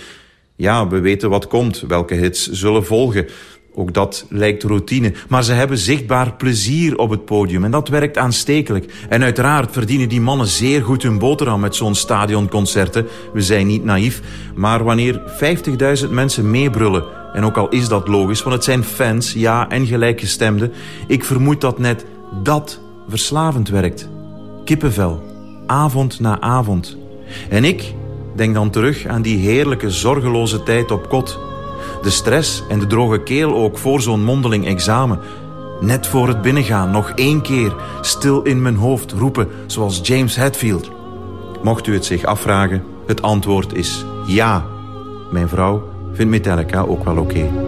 Ja, 0.55 0.87
we 0.87 0.99
weten 0.99 1.29
wat 1.29 1.47
komt, 1.47 1.83
welke 1.87 2.13
hits 2.13 2.49
zullen 2.51 2.85
volgen. 2.85 3.27
Ook 3.73 3.93
dat 3.93 4.25
lijkt 4.29 4.63
routine. 4.63 5.13
Maar 5.27 5.43
ze 5.43 5.53
hebben 5.53 5.77
zichtbaar 5.77 6.33
plezier 6.33 6.97
op 6.97 7.09
het 7.09 7.25
podium 7.25 7.63
en 7.63 7.71
dat 7.71 7.87
werkt 7.87 8.17
aanstekelijk. 8.17 8.93
En 9.09 9.23
uiteraard 9.23 9.71
verdienen 9.71 10.09
die 10.09 10.21
mannen 10.21 10.47
zeer 10.47 10.83
goed 10.83 11.03
hun 11.03 11.19
boterham 11.19 11.59
met 11.59 11.75
zo'n 11.75 11.95
stadionconcerten. 11.95 13.07
We 13.33 13.41
zijn 13.41 13.67
niet 13.67 13.83
naïef. 13.83 14.21
Maar 14.55 14.83
wanneer 14.83 15.21
50.000 16.03 16.09
mensen 16.09 16.51
meebrullen, 16.51 17.03
en 17.33 17.43
ook 17.43 17.57
al 17.57 17.69
is 17.69 17.87
dat 17.87 18.07
logisch, 18.07 18.43
want 18.43 18.55
het 18.55 18.63
zijn 18.63 18.83
fans, 18.83 19.33
ja, 19.33 19.69
en 19.69 19.85
gelijkgestemden, 19.85 20.71
ik 21.07 21.23
vermoed 21.23 21.61
dat 21.61 21.79
net 21.79 22.05
dat 22.43 22.79
verslavend 23.07 23.69
werkt. 23.69 24.09
Kippenvel, 24.63 25.23
avond 25.65 26.19
na 26.19 26.39
avond. 26.39 26.97
En 27.49 27.63
ik 27.63 27.93
denk 28.35 28.53
dan 28.53 28.69
terug 28.69 29.05
aan 29.05 29.21
die 29.21 29.37
heerlijke, 29.37 29.89
zorgeloze 29.89 30.63
tijd 30.63 30.91
op 30.91 31.09
kot. 31.09 31.39
De 32.01 32.09
stress 32.09 32.63
en 32.69 32.79
de 32.79 32.87
droge 32.87 33.23
keel 33.23 33.55
ook 33.55 33.77
voor 33.77 34.01
zo'n 34.01 34.23
mondeling 34.23 34.65
examen. 34.65 35.19
Net 35.79 36.07
voor 36.07 36.27
het 36.27 36.41
binnengaan 36.41 36.91
nog 36.91 37.11
één 37.15 37.41
keer 37.41 37.75
stil 38.01 38.41
in 38.41 38.61
mijn 38.61 38.75
hoofd 38.75 39.11
roepen, 39.11 39.47
zoals 39.65 39.99
James 40.03 40.35
Hetfield. 40.35 40.91
Mocht 41.63 41.87
u 41.87 41.93
het 41.93 42.05
zich 42.05 42.23
afvragen, 42.23 42.83
het 43.07 43.21
antwoord 43.21 43.73
is 43.73 44.05
ja. 44.27 44.65
Mijn 45.31 45.49
vrouw 45.49 45.83
vindt 46.13 46.31
Metallica 46.31 46.81
ook 46.81 47.03
wel 47.03 47.17
oké. 47.17 47.62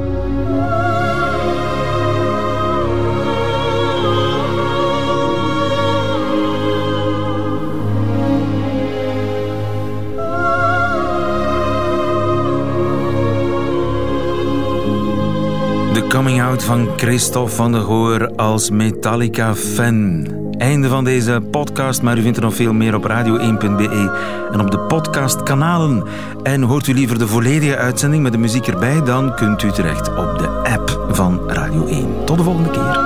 De 16.06 16.12
coming 16.12 16.42
out 16.42 16.64
van 16.64 16.88
Christophe 16.96 17.56
van 17.56 17.72
der 17.72 17.82
Goor 17.82 18.36
als 18.36 18.70
Metallica-fan. 18.70 20.28
Einde 20.58 20.90
van 20.90 21.04
deze 21.04 21.42
podcast, 21.52 22.02
maar 22.02 22.18
u 22.18 22.22
vindt 22.22 22.38
er 22.38 22.44
nog 22.44 22.56
veel 22.56 22.74
meer 22.74 22.96
op 22.96 23.04
radio1.be 23.04 24.12
en 24.52 24.60
op 24.60 24.72
de 24.72 24.80
podcastkanalen. 24.80 26.04
En 26.44 26.62
hoort 26.62 26.88
u 26.88 26.94
liever 26.94 27.18
de 27.18 27.28
volledige 27.28 27.78
uitzending 27.78 28.24
met 28.24 28.32
de 28.32 28.38
muziek 28.38 28.68
erbij, 28.68 29.04
dan 29.04 29.36
kunt 29.36 29.64
u 29.64 29.72
terecht 29.72 30.10
op 30.10 30.38
de 30.38 30.48
app 30.48 31.08
van 31.10 31.40
Radio 31.48 31.86
1. 31.86 32.26
Tot 32.26 32.38
de 32.38 32.44
volgende 32.44 32.70
keer. 32.70 33.05